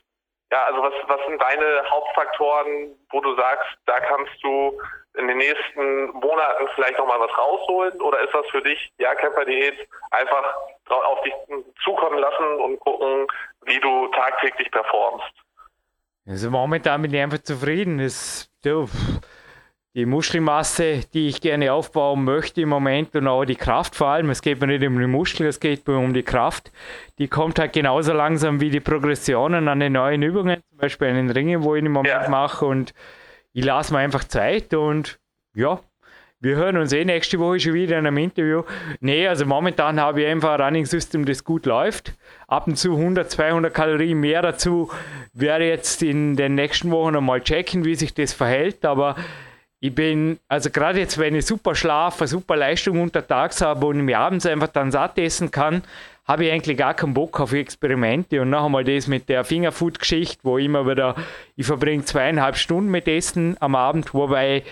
ja, 0.52 0.66
also 0.66 0.82
was, 0.82 0.94
was 1.08 1.20
sind 1.28 1.42
deine 1.42 1.90
Hauptfaktoren, 1.90 2.96
wo 3.10 3.20
du 3.22 3.36
sagst, 3.36 3.68
da 3.86 4.00
kannst 4.00 4.34
du 4.44 4.80
in 5.18 5.28
den 5.28 5.38
nächsten 5.38 6.10
Monaten 6.12 6.68
vielleicht 6.76 6.98
nochmal 6.98 7.20
was 7.20 7.36
rausholen? 7.38 8.00
Oder 8.02 8.20
ist 8.22 8.34
das 8.34 8.46
für 8.52 8.62
dich, 8.62 8.92
ja, 8.98 9.16
Kämpferdiät, 9.16 9.88
einfach 10.12 10.56
auf 10.90 11.22
dich 11.22 11.34
zukommen 11.84 12.20
lassen 12.20 12.60
und 12.62 12.80
gucken, 12.80 13.28
wie 13.66 13.80
du 13.80 14.08
tagtäglich 14.10 14.70
performst? 14.72 15.32
Also 16.28 16.50
momentan 16.50 17.02
bin 17.02 17.14
ich 17.14 17.22
einfach 17.22 17.40
zufrieden. 17.40 18.00
Das, 18.00 18.50
die 19.96 20.06
Muskelmasse, 20.06 21.02
die 21.14 21.30
ich 21.30 21.40
gerne 21.40 21.72
aufbauen 21.72 22.26
möchte 22.26 22.62
im 22.62 22.70
Moment 22.70 23.16
und 23.16 23.28
auch 23.28 23.46
die 23.46 23.56
Kraft 23.56 23.96
vor 23.96 24.08
allem. 24.08 24.30
Es 24.30 24.42
geht 24.42 24.60
mir 24.60 24.68
nicht 24.68 24.86
um 24.86 25.00
die 25.00 25.08
Muskeln, 25.08 25.48
es 25.48 25.62
geht 25.62 25.88
mir 25.88 25.98
um 25.98 26.14
die 26.14 26.24
Kraft. 26.24 26.72
Die 27.18 27.30
kommt 27.30 27.60
halt 27.60 27.72
genauso 27.72 28.12
langsam 28.12 28.60
wie 28.60 28.70
die 28.70 28.82
Progressionen 28.82 29.70
an 29.70 29.80
den 29.80 29.94
neuen 29.94 30.22
Übungen, 30.22 30.62
zum 30.70 30.78
Beispiel 30.80 31.08
an 31.08 31.16
den 31.16 31.32
Ringen, 31.32 31.64
wo 31.64 31.76
ich 31.76 31.84
im 31.84 31.94
Moment 31.94 32.24
ja. 32.24 32.30
mache. 32.30 32.66
Und 32.66 32.94
ich 33.54 33.64
lasse 33.64 33.94
mir 33.94 34.00
einfach 34.00 34.26
Zeit 34.26 34.74
und 34.74 35.18
ja, 35.56 35.80
wir 36.42 36.58
hören 36.58 36.76
uns 36.76 36.92
eh 36.92 37.06
nächste 37.06 37.40
Woche 37.40 37.62
schon 37.62 37.74
wieder 37.74 37.98
in 37.98 38.06
einem 38.06 38.18
Interview. 38.18 38.64
Nee, 39.00 39.26
also 39.30 39.46
momentan 39.46 40.02
habe 40.02 40.24
ich 40.24 40.28
einfach 40.28 40.56
ein 40.56 40.62
Running 40.62 40.86
System, 40.86 41.24
das 41.24 41.46
gut 41.46 41.66
läuft. 41.66 42.14
Ab 42.48 42.68
und 42.68 42.78
zu 42.78 42.98
100, 42.98 43.32
200 43.32 43.74
Kalorien 43.74 44.20
mehr 44.20 44.42
dazu. 44.42 44.92
Werde 45.32 45.70
jetzt 45.70 46.04
in 46.04 46.36
den 46.36 46.56
nächsten 46.56 46.92
Wochen 46.92 47.14
nochmal 47.14 47.40
checken, 47.42 47.86
wie 47.86 47.96
sich 47.96 48.14
das 48.14 48.34
verhält. 48.34 48.84
Aber 48.84 49.16
ich 49.86 49.94
bin, 49.94 50.40
also 50.48 50.72
gerade 50.72 51.00
jetzt, 51.00 51.20
wenn 51.20 51.36
ich 51.36 51.46
super 51.46 51.76
Schlaf, 51.76 52.20
eine 52.20 52.28
super 52.28 52.56
Leistung 52.56 53.02
untertags 53.02 53.62
habe 53.62 53.86
und 53.86 54.02
mir 54.02 54.18
abends 54.18 54.46
einfach 54.48 54.70
dann 54.70 54.92
satt 54.92 55.20
essen 55.20 55.52
kann, 55.52 55.84
habe 56.28 56.46
ich 56.46 56.52
eigentlich 56.52 56.76
gar 56.76 56.96
keinen 56.96 57.14
Bock 57.14 57.40
auf 57.40 57.54
Experimente. 57.54 58.42
Und 58.42 58.50
noch 58.50 58.66
einmal 58.66 58.84
das 58.84 59.06
mit 59.06 59.30
der 59.30 59.44
Fingerfood-Geschichte, 59.44 60.40
wo 60.42 60.58
ich 60.58 60.66
immer 60.66 60.88
wieder, 60.88 61.16
ich 61.56 61.68
verbringe 61.68 62.04
zweieinhalb 62.04 62.58
Stunden 62.58 62.90
mit 62.90 63.08
Essen 63.08 63.58
am 63.60 63.76
Abend, 63.76 64.16
wobei 64.16 64.64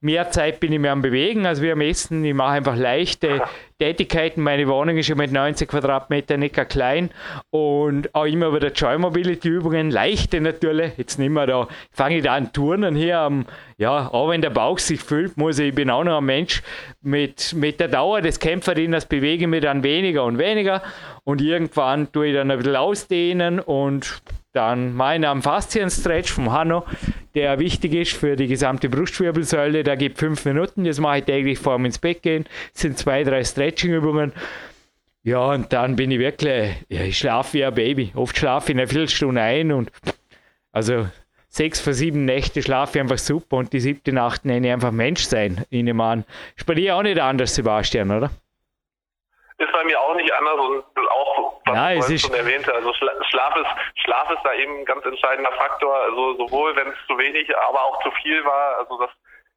mehr 0.00 0.30
Zeit 0.30 0.60
bin 0.60 0.72
ich 0.72 0.78
mehr 0.78 0.92
am 0.92 1.02
Bewegen 1.02 1.46
als 1.46 1.60
wir 1.60 1.74
am 1.74 1.80
Essen. 1.80 2.24
Ich 2.24 2.34
mache 2.34 2.52
einfach 2.52 2.76
leichte 2.76 3.42
Tätigkeiten. 3.78 4.42
Meine 4.42 4.66
Wohnung 4.66 4.96
ist 4.96 5.08
ja 5.08 5.14
mit 5.14 5.30
90 5.30 5.68
Quadratmetern 5.68 6.40
nicht 6.40 6.54
klein 6.68 7.10
und 7.50 8.14
auch 8.14 8.24
immer 8.24 8.54
wieder 8.54 8.72
Joy 8.72 8.98
Mobility 8.98 9.48
Übungen, 9.48 9.90
leichte 9.90 10.40
natürlich. 10.40 10.92
Jetzt 10.96 11.18
nicht 11.18 11.30
mehr 11.30 11.46
da, 11.46 11.68
fange 11.92 12.18
ich 12.18 12.24
da 12.24 12.34
an 12.34 12.52
Turnen 12.52 12.94
hier 12.94 13.18
am, 13.18 13.46
ja, 13.76 14.08
auch 14.08 14.30
wenn 14.30 14.42
der 14.42 14.50
Bauch 14.50 14.78
sich 14.78 15.00
füllt, 15.00 15.36
muss 15.36 15.58
ich, 15.58 15.68
ich 15.68 15.74
bin 15.74 15.90
auch 15.90 16.04
noch 16.04 16.18
ein 16.18 16.24
Mensch 16.24 16.62
mit, 17.02 17.52
mit 17.54 17.78
der 17.80 17.88
Dauer 17.88 18.22
des 18.22 18.38
Kämpferinners 18.38 19.06
bewege 19.06 19.44
ich 19.44 19.48
mich 19.48 19.62
dann 19.62 19.82
weniger 19.82 20.24
und 20.24 20.38
weniger 20.38 20.82
und 21.24 21.40
irgendwann 21.42 22.10
tue 22.12 22.28
ich 22.28 22.34
dann 22.34 22.50
ein 22.50 22.58
bisschen 22.58 22.76
ausdehnen 22.76 23.60
und 23.60 24.22
dann 24.52 24.94
mein 24.94 25.42
Faszien-Stretch 25.42 26.32
vom 26.32 26.52
Hanno, 26.52 26.84
der 27.34 27.58
wichtig 27.58 27.94
ist 27.94 28.16
für 28.16 28.36
die 28.36 28.48
gesamte 28.48 28.88
Brustwirbelsäule. 28.88 29.84
Der 29.84 29.96
gibt 29.96 30.18
fünf 30.18 30.44
Minuten. 30.44 30.84
Das 30.84 30.98
mache 30.98 31.18
ich 31.18 31.24
täglich 31.24 31.58
vor 31.58 31.76
dem 31.76 31.84
ins 31.84 31.98
Bett 31.98 32.22
gehen. 32.22 32.46
Das 32.72 32.82
sind 32.82 32.98
zwei, 32.98 33.22
drei 33.22 33.44
Stretching-Übungen. 33.44 34.32
Ja, 35.22 35.50
und 35.50 35.72
dann 35.72 35.96
bin 35.96 36.10
ich 36.10 36.18
wirklich, 36.18 36.74
ja, 36.88 37.02
ich 37.02 37.18
schlafe 37.18 37.54
wie 37.54 37.64
ein 37.64 37.74
Baby. 37.74 38.12
Oft 38.14 38.36
schlafe 38.36 38.72
ich 38.72 38.78
eine 38.78 38.86
Viertelstunde 38.86 39.40
ein 39.40 39.70
und 39.70 39.90
also 40.72 41.06
sechs 41.48 41.80
von 41.80 41.92
sieben 41.92 42.24
Nächte 42.24 42.62
schlafe 42.62 42.98
ich 42.98 43.02
einfach 43.02 43.18
super 43.18 43.58
und 43.58 43.72
die 43.72 43.80
siebte 43.80 44.12
Nacht 44.12 44.44
nenne 44.44 44.68
ich 44.68 44.72
einfach 44.72 44.92
Mensch 44.92 45.24
sein. 45.24 45.64
Ich 45.68 45.82
nehme 45.82 46.02
an. 46.02 46.24
Ist 46.56 46.66
bei 46.66 46.74
dir 46.74 46.96
auch 46.96 47.02
nicht 47.02 47.20
anders, 47.20 47.54
Sebastian, 47.54 48.10
oder? 48.10 48.30
ist 49.60 49.72
bei 49.72 49.84
mir 49.84 50.00
auch 50.00 50.14
nicht 50.14 50.32
anders 50.32 50.58
und 50.58 51.08
auch, 51.10 51.49
was 51.72 52.08
ja, 52.08 52.14
ich 52.14 52.20
schon 52.20 52.34
erwähnte, 52.34 52.74
also 52.74 52.92
Schlaf 52.94 53.56
ist, 53.56 54.02
Schlaf 54.02 54.30
ist 54.30 54.42
da 54.44 54.52
eben 54.54 54.78
ein 54.78 54.84
ganz 54.84 55.04
entscheidender 55.04 55.52
Faktor, 55.52 55.94
also 55.94 56.34
sowohl 56.36 56.74
wenn 56.76 56.88
es 56.88 56.96
zu 57.06 57.16
wenig, 57.18 57.54
aber 57.56 57.82
auch 57.84 58.02
zu 58.02 58.10
viel 58.22 58.44
war, 58.44 58.78
also 58.78 58.98
das 58.98 59.10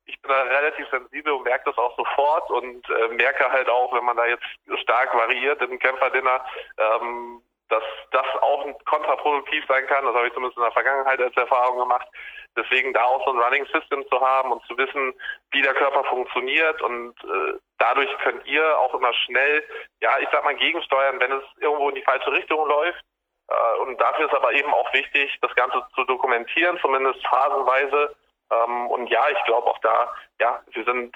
ich 0.05 0.21
bin 0.21 0.29
da 0.29 0.41
relativ 0.41 0.87
sensibel 0.89 1.33
und 1.33 1.43
merke 1.43 1.63
das 1.65 1.77
auch 1.77 1.95
sofort 1.95 2.49
und 2.51 2.85
äh, 2.89 3.07
merke 3.15 3.49
halt 3.49 3.69
auch, 3.69 3.93
wenn 3.93 4.03
man 4.03 4.17
da 4.17 4.25
jetzt 4.25 4.43
stark 4.81 5.13
variiert 5.15 5.61
im 5.61 5.79
Kämpferdinner, 5.79 6.43
ähm, 6.77 7.41
dass 7.73 7.83
das 8.11 8.25
auch 8.41 8.65
kontraproduktiv 8.85 9.65
sein 9.67 9.87
kann. 9.87 10.05
Das 10.05 10.13
habe 10.13 10.27
ich 10.27 10.33
zumindest 10.33 10.57
in 10.57 10.63
der 10.63 10.71
Vergangenheit 10.71 11.19
als 11.19 11.35
Erfahrung 11.35 11.79
gemacht. 11.79 12.07
Deswegen 12.55 12.93
da 12.93 13.03
auch 13.03 13.25
so 13.25 13.33
ein 13.33 13.39
Running 13.39 13.65
System 13.65 14.05
zu 14.09 14.21
haben 14.21 14.51
und 14.51 14.63
zu 14.67 14.77
wissen, 14.77 15.13
wie 15.51 15.63
der 15.63 15.73
Körper 15.73 16.03
funktioniert 16.03 16.79
und 16.83 17.15
äh, 17.23 17.57
dadurch 17.79 18.15
könnt 18.19 18.45
ihr 18.45 18.77
auch 18.77 18.93
immer 18.93 19.11
schnell, 19.25 19.63
ja, 20.01 20.19
ich 20.19 20.27
sag 20.31 20.43
mal, 20.43 20.55
gegensteuern, 20.55 21.19
wenn 21.19 21.31
es 21.31 21.43
irgendwo 21.59 21.89
in 21.89 21.95
die 21.95 22.03
falsche 22.03 22.31
Richtung 22.31 22.67
läuft. 22.67 23.03
Äh, 23.49 23.79
und 23.81 23.99
dafür 23.99 24.27
ist 24.27 24.35
aber 24.35 24.53
eben 24.53 24.71
auch 24.71 24.93
wichtig, 24.93 25.35
das 25.41 25.53
Ganze 25.55 25.83
zu 25.95 26.03
dokumentieren, 26.03 26.77
zumindest 26.79 27.25
phasenweise. 27.25 28.15
Ähm, 28.53 28.87
und 28.87 29.07
ja, 29.07 29.23
ich 29.31 29.43
glaube 29.45 29.67
auch 29.67 29.79
da, 29.79 30.13
ja, 30.39 30.61
wir 30.71 30.83
sind, 30.83 31.15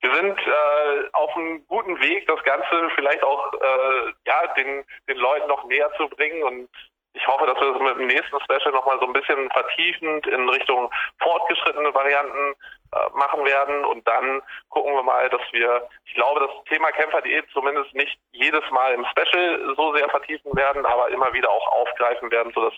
wir 0.00 0.14
sind 0.14 0.38
äh, 0.38 1.08
auf 1.12 1.34
einem 1.36 1.66
guten 1.66 2.00
Weg, 2.00 2.26
das 2.26 2.42
Ganze 2.44 2.90
vielleicht 2.94 3.22
auch 3.22 3.52
äh, 3.54 4.12
ja 4.26 4.46
den 4.56 4.84
den 5.08 5.16
Leuten 5.18 5.48
noch 5.48 5.64
näher 5.64 5.90
zu 5.96 6.08
bringen 6.08 6.42
und 6.42 6.68
ich 7.14 7.26
hoffe, 7.26 7.46
dass 7.46 7.60
wir 7.60 7.72
das 7.72 7.82
mit 7.82 7.98
dem 7.98 8.06
nächsten 8.06 8.40
Special 8.40 8.72
nochmal 8.72 8.98
so 9.00 9.06
ein 9.06 9.12
bisschen 9.12 9.50
vertiefend 9.50 10.26
in 10.26 10.48
Richtung 10.48 10.90
fortgeschrittene 11.20 11.92
Varianten 11.92 12.54
äh, 12.92 13.10
machen 13.14 13.44
werden. 13.44 13.84
Und 13.84 14.06
dann 14.06 14.40
gucken 14.68 14.94
wir 14.94 15.02
mal, 15.02 15.28
dass 15.28 15.40
wir, 15.50 15.88
ich 16.04 16.14
glaube, 16.14 16.40
das 16.40 16.50
Thema 16.68 16.92
Kämpferdiät 16.92 17.46
zumindest 17.52 17.92
nicht 17.94 18.18
jedes 18.32 18.62
Mal 18.70 18.94
im 18.94 19.04
Special 19.06 19.74
so 19.76 19.94
sehr 19.96 20.08
vertiefen 20.10 20.54
werden, 20.56 20.86
aber 20.86 21.08
immer 21.08 21.32
wieder 21.32 21.50
auch 21.50 21.66
aufgreifen 21.72 22.30
werden, 22.30 22.52
sodass 22.54 22.74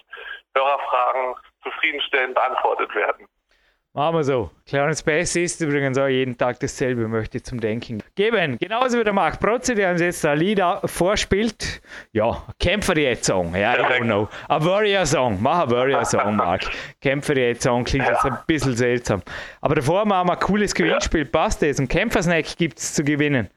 Hörerfragen 0.55 1.35
zufriedenstellend 1.63 2.35
beantwortet 2.35 2.95
werden. 2.95 3.29
Machen 3.93 4.19
wir 4.19 4.23
so. 4.23 4.51
Clarence 4.67 5.03
Bass 5.03 5.35
ist 5.35 5.61
übrigens 5.61 5.99
auch 5.99 6.07
jeden 6.07 6.39
Tag 6.39 6.61
dasselbe, 6.61 7.09
möchte 7.09 7.39
ich 7.39 7.45
zum 7.45 7.59
Denken 7.59 8.01
geben. 8.15 8.57
Genauso 8.61 9.01
wie 9.01 9.03
der 9.03 9.13
Marc 9.13 9.41
Protze, 9.41 9.75
der 9.75 9.91
uns 9.91 10.01
jetzt 10.01 10.25
ein 10.25 10.39
Lied 10.39 10.63
vorspielt. 10.85 11.83
Ja, 12.13 12.45
Kämpfer 12.61 12.97
jetzt 12.97 13.25
Song. 13.25 13.53
Ja, 13.53 13.75
I 13.75 13.79
don't 13.79 14.05
know. 14.05 14.29
A 14.47 14.65
Warrior 14.65 15.05
Song. 15.05 15.39
Mach 15.43 15.67
a 15.67 15.71
Warrior 15.71 16.05
Song, 16.05 16.37
Marc. 16.37 16.71
Kämpfer 17.01 17.37
jetzt 17.37 17.65
Song 17.65 17.83
klingt 17.83 18.07
jetzt 18.07 18.25
ein 18.25 18.39
bisschen 18.47 18.77
seltsam. 18.77 19.23
Aber 19.61 19.75
davor 19.75 20.05
machen 20.05 20.29
wir 20.29 20.35
ein 20.35 20.39
cooles 20.39 20.73
Gewinnspiel. 20.73 21.25
Passt 21.25 21.61
es? 21.65 21.81
Ein 21.81 21.89
Kämpfersnack 21.89 22.57
gibt 22.59 22.79
es 22.79 22.95
zu 22.95 23.03
gewinnen 23.03 23.51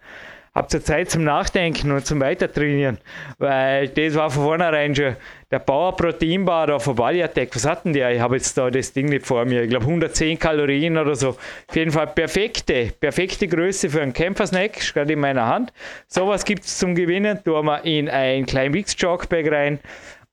habt 0.53 0.73
ihr 0.73 0.83
Zeit 0.83 1.09
zum 1.09 1.23
Nachdenken 1.23 1.91
und 1.91 2.05
zum 2.05 2.19
Weitertrainieren. 2.19 2.99
Weil 3.37 3.89
das 3.89 4.15
war 4.15 4.29
von 4.29 4.43
vornherein 4.43 4.95
schon 4.95 5.15
der 5.51 5.59
Power 5.59 5.95
Protein 5.95 6.45
Bar 6.45 6.67
da 6.67 6.79
von 6.79 6.95
Bodyatech. 6.95 7.49
Was 7.53 7.65
hatten 7.65 7.93
die? 7.93 7.99
Ich 7.99 8.19
habe 8.19 8.35
jetzt 8.35 8.57
da 8.57 8.69
das 8.69 8.93
Ding 8.93 9.07
nicht 9.07 9.25
vor 9.25 9.45
mir. 9.45 9.63
Ich 9.63 9.69
glaube 9.69 9.85
110 9.85 10.37
Kalorien 10.39 10.97
oder 10.97 11.15
so. 11.15 11.29
Auf 11.29 11.75
jeden 11.75 11.91
Fall 11.91 12.07
perfekte, 12.07 12.91
perfekte 12.99 13.47
Größe 13.47 13.89
für 13.89 14.01
einen 14.01 14.13
Kämpfersnack. 14.13 14.77
Ist 14.77 14.93
gerade 14.93 15.13
in 15.13 15.19
meiner 15.19 15.47
Hand. 15.47 15.73
Sowas 16.07 16.45
gibt 16.45 16.63
es 16.65 16.77
zum 16.77 16.95
Gewinnen. 16.95 17.43
Tun 17.43 17.65
wir 17.65 17.83
in 17.85 18.09
ein 18.09 18.45
klein 18.45 18.73
Wix 18.73 18.95
Jogbag 18.97 19.51
rein 19.51 19.79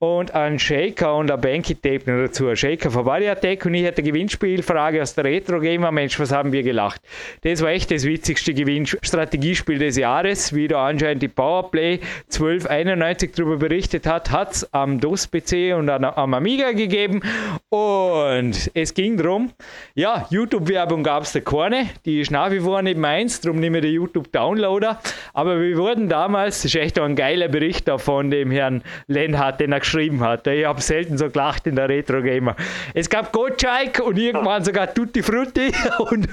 und 0.01 0.35
ein 0.35 0.59
Shaker 0.59 1.15
und 1.15 1.31
ein 1.31 1.39
Banky 1.39 1.75
Tape 1.75 2.01
dazu. 2.07 2.49
Ein 2.49 2.57
Shaker 2.57 2.91
von 2.91 3.05
Body 3.05 3.29
Attack 3.29 3.67
und 3.67 3.75
ich 3.75 3.87
hatte 3.87 4.03
Gewinnspielfrage 4.03 5.03
aus 5.03 5.15
der 5.15 5.25
Retro 5.25 5.61
Gamer. 5.61 5.93
Mensch, 5.93 6.19
was 6.19 6.33
haben 6.33 6.53
wir 6.53 6.63
gelacht? 6.63 7.03
Das 7.43 7.61
war 7.61 7.69
echt 7.69 7.91
das 7.91 8.05
witzigste 8.05 8.55
Gewinnstrategiespiel 8.55 9.79
des 9.79 9.99
Jahres, 9.99 10.55
wie 10.55 10.69
da 10.69 10.87
anscheinend 10.87 11.23
die 11.23 11.29
Powerplay 11.29 12.01
1291 12.33 13.33
darüber 13.37 13.59
berichtet 13.59 14.07
hat, 14.07 14.31
hat 14.31 14.53
es 14.53 14.73
am 14.73 15.01
DOS-PC 15.01 15.77
und 15.77 15.91
am 15.91 16.33
Amiga 16.35 16.73
gegeben 16.73 17.21
und 17.69 18.71
es 18.73 18.95
ging 18.95 19.19
darum, 19.19 19.51
ja, 19.95 20.27
YouTube-Werbung 20.31 21.03
gab 21.03 21.25
es 21.25 21.33
da 21.33 21.41
keine, 21.41 21.91
die 22.07 22.21
ist 22.21 22.31
nach 22.31 22.51
wie 22.51 22.61
vor 22.61 22.81
nicht 22.81 22.97
meins, 22.97 23.43
darum 23.43 23.61
nehme 23.61 23.79
ich 23.79 23.83
den 23.83 23.93
YouTube-Downloader, 23.93 24.99
aber 25.35 25.61
wir 25.61 25.77
wurden 25.77 26.09
damals, 26.09 26.63
das 26.63 26.75
ist 26.75 26.81
echt 26.81 26.99
ein 26.99 27.17
geiler 27.17 27.49
Bericht 27.49 27.87
da 27.87 27.99
von 27.99 28.31
dem 28.31 28.51
Herrn 28.51 28.83
Lenhardt, 29.07 29.61
den 29.61 29.73
er 29.73 29.90
geschrieben 29.91 30.21
hat. 30.21 30.47
Ich 30.47 30.65
habe 30.65 30.81
selten 30.81 31.19
so 31.19 31.29
gelacht 31.29 31.67
in 31.67 31.75
der 31.75 31.89
Retro-Gamer. 31.89 32.55
Es 32.95 33.11
gab 33.11 33.33
Gottschalk 33.33 34.01
und 34.01 34.17
irgendwann 34.19 34.65
sogar 34.65 34.93
Tutti 34.93 35.23
Frutti. 35.23 35.73
Und 35.99 36.29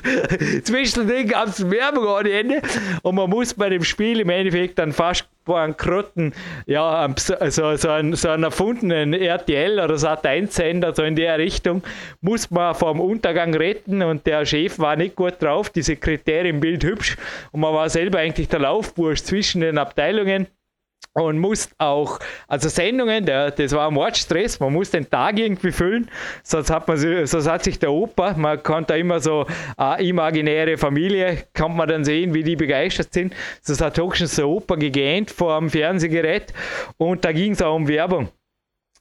zwischendrin 0.63 1.27
gab 1.27 1.47
es 1.47 1.69
Werbung 1.69 2.05
ohne 2.05 2.31
Ende. 2.31 2.61
Und 3.01 3.15
man 3.15 3.29
muss 3.29 3.53
bei 3.53 3.69
dem 3.69 3.83
Spiel 3.83 4.19
im 4.19 4.29
Endeffekt 4.29 4.79
dann 4.79 4.91
fast 4.91 5.27
Bankrotten, 5.45 6.33
ja, 6.65 7.07
so, 7.15 7.75
so, 7.77 7.89
einen, 7.89 8.15
so 8.15 8.27
erfundenen 8.27 9.13
RTL 9.13 9.79
oder 9.79 9.95
Sat1-Sender, 9.95 10.93
so 10.93 11.03
in 11.03 11.15
der 11.15 11.37
Richtung, 11.37 11.83
muss 12.21 12.51
man 12.51 12.75
vom 12.75 12.99
Untergang 12.99 13.55
retten. 13.55 14.03
Und 14.03 14.27
der 14.27 14.45
Chef 14.45 14.77
war 14.77 14.95
nicht 14.95 15.15
gut 15.15 15.41
drauf, 15.41 15.69
die 15.69 15.81
Sekretärin 15.81 16.59
Bild 16.59 16.83
hübsch. 16.83 17.17
Und 17.51 17.61
man 17.61 17.73
war 17.73 17.89
selber 17.89 18.19
eigentlich 18.19 18.49
der 18.49 18.59
Laufbursch 18.59 19.23
zwischen 19.23 19.61
den 19.61 19.77
Abteilungen 19.77 20.47
und 21.17 21.39
musst 21.39 21.71
auch, 21.79 22.19
also 22.47 22.69
Sendungen, 22.69 23.25
der, 23.25 23.51
das 23.51 23.71
war 23.73 23.89
Mordstress, 23.89 24.59
man 24.59 24.71
muss 24.71 24.91
den 24.91 25.09
Tag 25.09 25.39
irgendwie 25.39 25.71
füllen, 25.71 26.09
sonst 26.43 26.69
hat 26.69 26.87
man 26.87 26.97
sonst 26.97 27.47
hat 27.47 27.63
sich 27.63 27.79
der 27.79 27.91
Opa, 27.91 28.35
man 28.37 28.61
kann 28.61 28.85
da 28.85 28.95
immer 28.95 29.19
so 29.19 29.45
eine 29.77 30.03
imaginäre 30.03 30.77
Familie, 30.77 31.45
kann 31.53 31.75
man 31.75 31.87
dann 31.87 32.05
sehen, 32.05 32.33
wie 32.33 32.43
die 32.43 32.55
begeistert 32.55 33.13
sind, 33.13 33.33
sonst 33.61 33.81
hat 33.81 33.97
höchstens 33.97 34.35
der 34.35 34.47
Opa 34.47 34.75
gegähnt 34.75 35.31
vor 35.31 35.57
dem 35.59 35.69
Fernsehgerät. 35.69 36.53
Und 36.97 37.25
da 37.25 37.31
ging 37.31 37.53
es 37.53 37.61
auch 37.61 37.75
um 37.75 37.87
Werbung. 37.87 38.29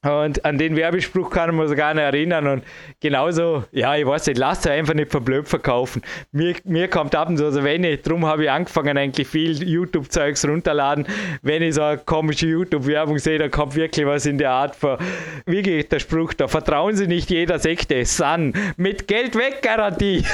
Und 0.03 0.45
an 0.45 0.59
den 0.59 0.77
Werbespruch 0.77 1.31
kann 1.31 1.55
man 1.55 1.69
sich 1.69 1.77
gar 1.77 1.95
nicht 1.95 2.05
erinnern. 2.05 2.47
Und 2.47 2.65
genauso, 3.01 3.65
ja, 3.73 3.97
ich 3.97 4.07
weiß 4.07 4.27
nicht, 4.27 4.39
lasst 4.39 4.67
euch 4.67 4.73
einfach 4.73 4.95
nicht 4.95 5.11
verblöd 5.11 5.49
verkaufen. 5.49 6.03
Mir, 6.33 6.55
mir 6.65 6.89
kommt 6.89 7.15
ab 7.15 7.29
und 7.29 7.39
zu, 7.39 7.45
also 7.45 7.65
wenn 7.65 7.83
ich, 7.83 8.03
darum 8.03 8.25
habe 8.27 8.45
ich 8.45 8.51
angefangen, 8.51 8.97
eigentlich 8.97 9.27
viel 9.27 9.63
YouTube-Zeugs 9.63 10.47
runterladen. 10.47 11.07
Wenn 11.43 11.63
ich 11.63 11.75
so 11.75 11.83
eine 11.83 11.99
komische 11.99 12.47
YouTube-Werbung 12.47 13.19
sehe, 13.19 13.39
da 13.39 13.49
kommt 13.49 13.75
wirklich 13.75 14.07
was 14.07 14.27
in 14.27 14.39
der 14.39 14.51
Art 14.51 14.77
von, 14.77 14.99
wie 15.47 15.63
geht 15.63 15.91
der 15.91 15.99
Spruch 15.99 16.35
da? 16.35 16.47
Vertrauen 16.47 16.95
Sie 16.95 17.07
nicht 17.07 17.31
jeder 17.31 17.59
Sekte, 17.59 18.05
Sun, 18.05 18.53
mit 18.77 19.09
Geld 19.09 19.35
weg 19.35 19.63
Garantie. 19.63 20.19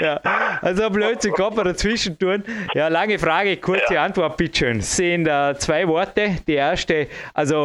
ja, 0.00 0.20
also 0.62 0.90
Blödsinn 0.90 1.34
kann 1.34 1.54
man 1.54 1.66
dazwischen 1.66 2.18
tun. 2.18 2.42
Ja, 2.74 2.88
lange 2.88 3.18
Frage, 3.18 3.56
kurze 3.58 4.00
Antwort, 4.00 4.36
bitteschön. 4.36 4.78
Es 4.78 4.96
sind 4.96 5.26
äh, 5.26 5.54
zwei 5.58 5.86
Worte. 5.86 6.38
Die 6.46 6.54
erste, 6.54 7.08
also 7.34 7.57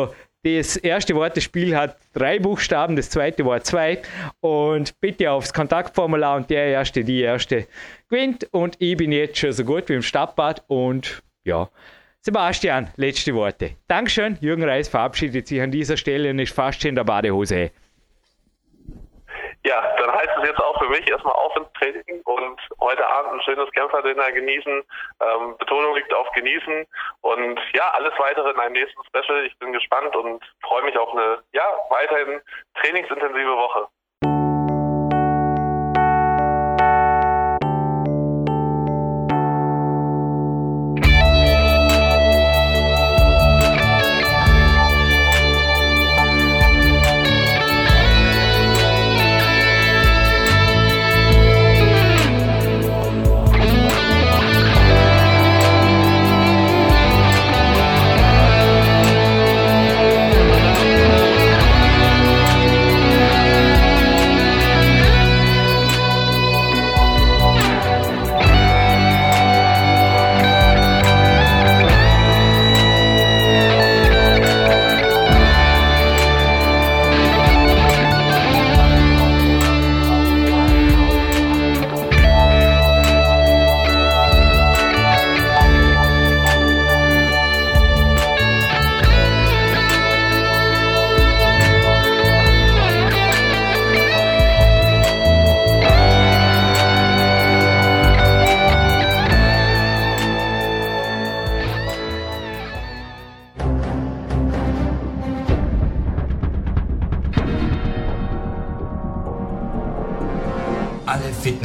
das 0.44 0.76
erste 0.76 1.16
Wort 1.16 1.38
des 1.38 1.46
Spiels 1.46 1.74
hat 1.74 1.98
drei 2.14 2.38
Buchstaben, 2.38 2.96
das 2.96 3.10
zweite 3.10 3.46
Wort 3.46 3.66
zwei. 3.66 4.02
Und 4.42 5.00
bitte 5.00 5.32
aufs 5.32 5.54
Kontaktformular 5.54 6.36
und 6.36 6.50
der 6.50 6.66
erste, 6.66 7.04
die 7.04 7.22
erste 7.22 7.68
gewinnt. 8.10 8.48
Und 8.52 8.76
ich 8.80 8.98
bin 8.98 9.12
jetzt 9.12 9.38
schon 9.38 9.54
so 9.54 9.64
gut 9.64 9.88
wie 9.88 9.94
im 9.94 10.02
Stadtbad. 10.02 10.64
Und 10.68 11.24
ja, 11.46 11.70
Sebastian, 12.20 12.90
letzte 12.98 13.34
Worte. 13.36 13.72
Dankeschön. 13.88 14.38
Jürgen 14.42 14.64
Reis 14.64 14.90
verabschiedet 14.90 15.48
sich 15.48 15.62
an 15.62 15.72
dieser 15.72 15.98
Stelle 15.98 16.30
und 16.30 16.40
ist 16.40 16.54
fast 16.54 16.82
schon 16.82 16.90
in 16.90 16.96
der 16.96 17.04
Badehose. 17.04 17.72
Ja, 19.66 19.96
dann 19.98 20.12
heißt 20.12 20.32
es 20.38 20.50
jetzt 20.50 20.60
auch 20.60 20.78
für 20.78 20.90
mich 20.90 21.10
erstmal 21.10 21.36
auf 21.36 21.56
ins 21.56 21.72
Training 21.74 22.22
und 22.26 22.60
heute 22.82 23.08
Abend 23.08 23.34
ein 23.34 23.42
schönes 23.44 23.72
Kämpferdinner 23.72 24.30
genießen. 24.34 24.84
Ähm, 25.22 25.58
Betonung 25.58 25.96
liegt 25.96 26.14
auf 26.14 26.30
genießen 26.32 26.86
und 27.22 27.60
ja, 27.74 27.92
alles 27.94 28.12
weitere 28.18 28.50
in 28.50 28.60
einem 28.60 28.74
nächsten 28.74 29.02
Special. 29.06 29.46
Ich 29.46 29.58
bin 29.60 29.72
gespannt 29.72 30.14
und 30.18 30.44
freue 30.64 30.84
mich 30.84 30.98
auf 30.98 31.14
eine 31.14 31.42
ja, 31.54 31.64
weiterhin 31.90 32.42
trainingsintensive 32.76 33.56
Woche. 33.56 33.88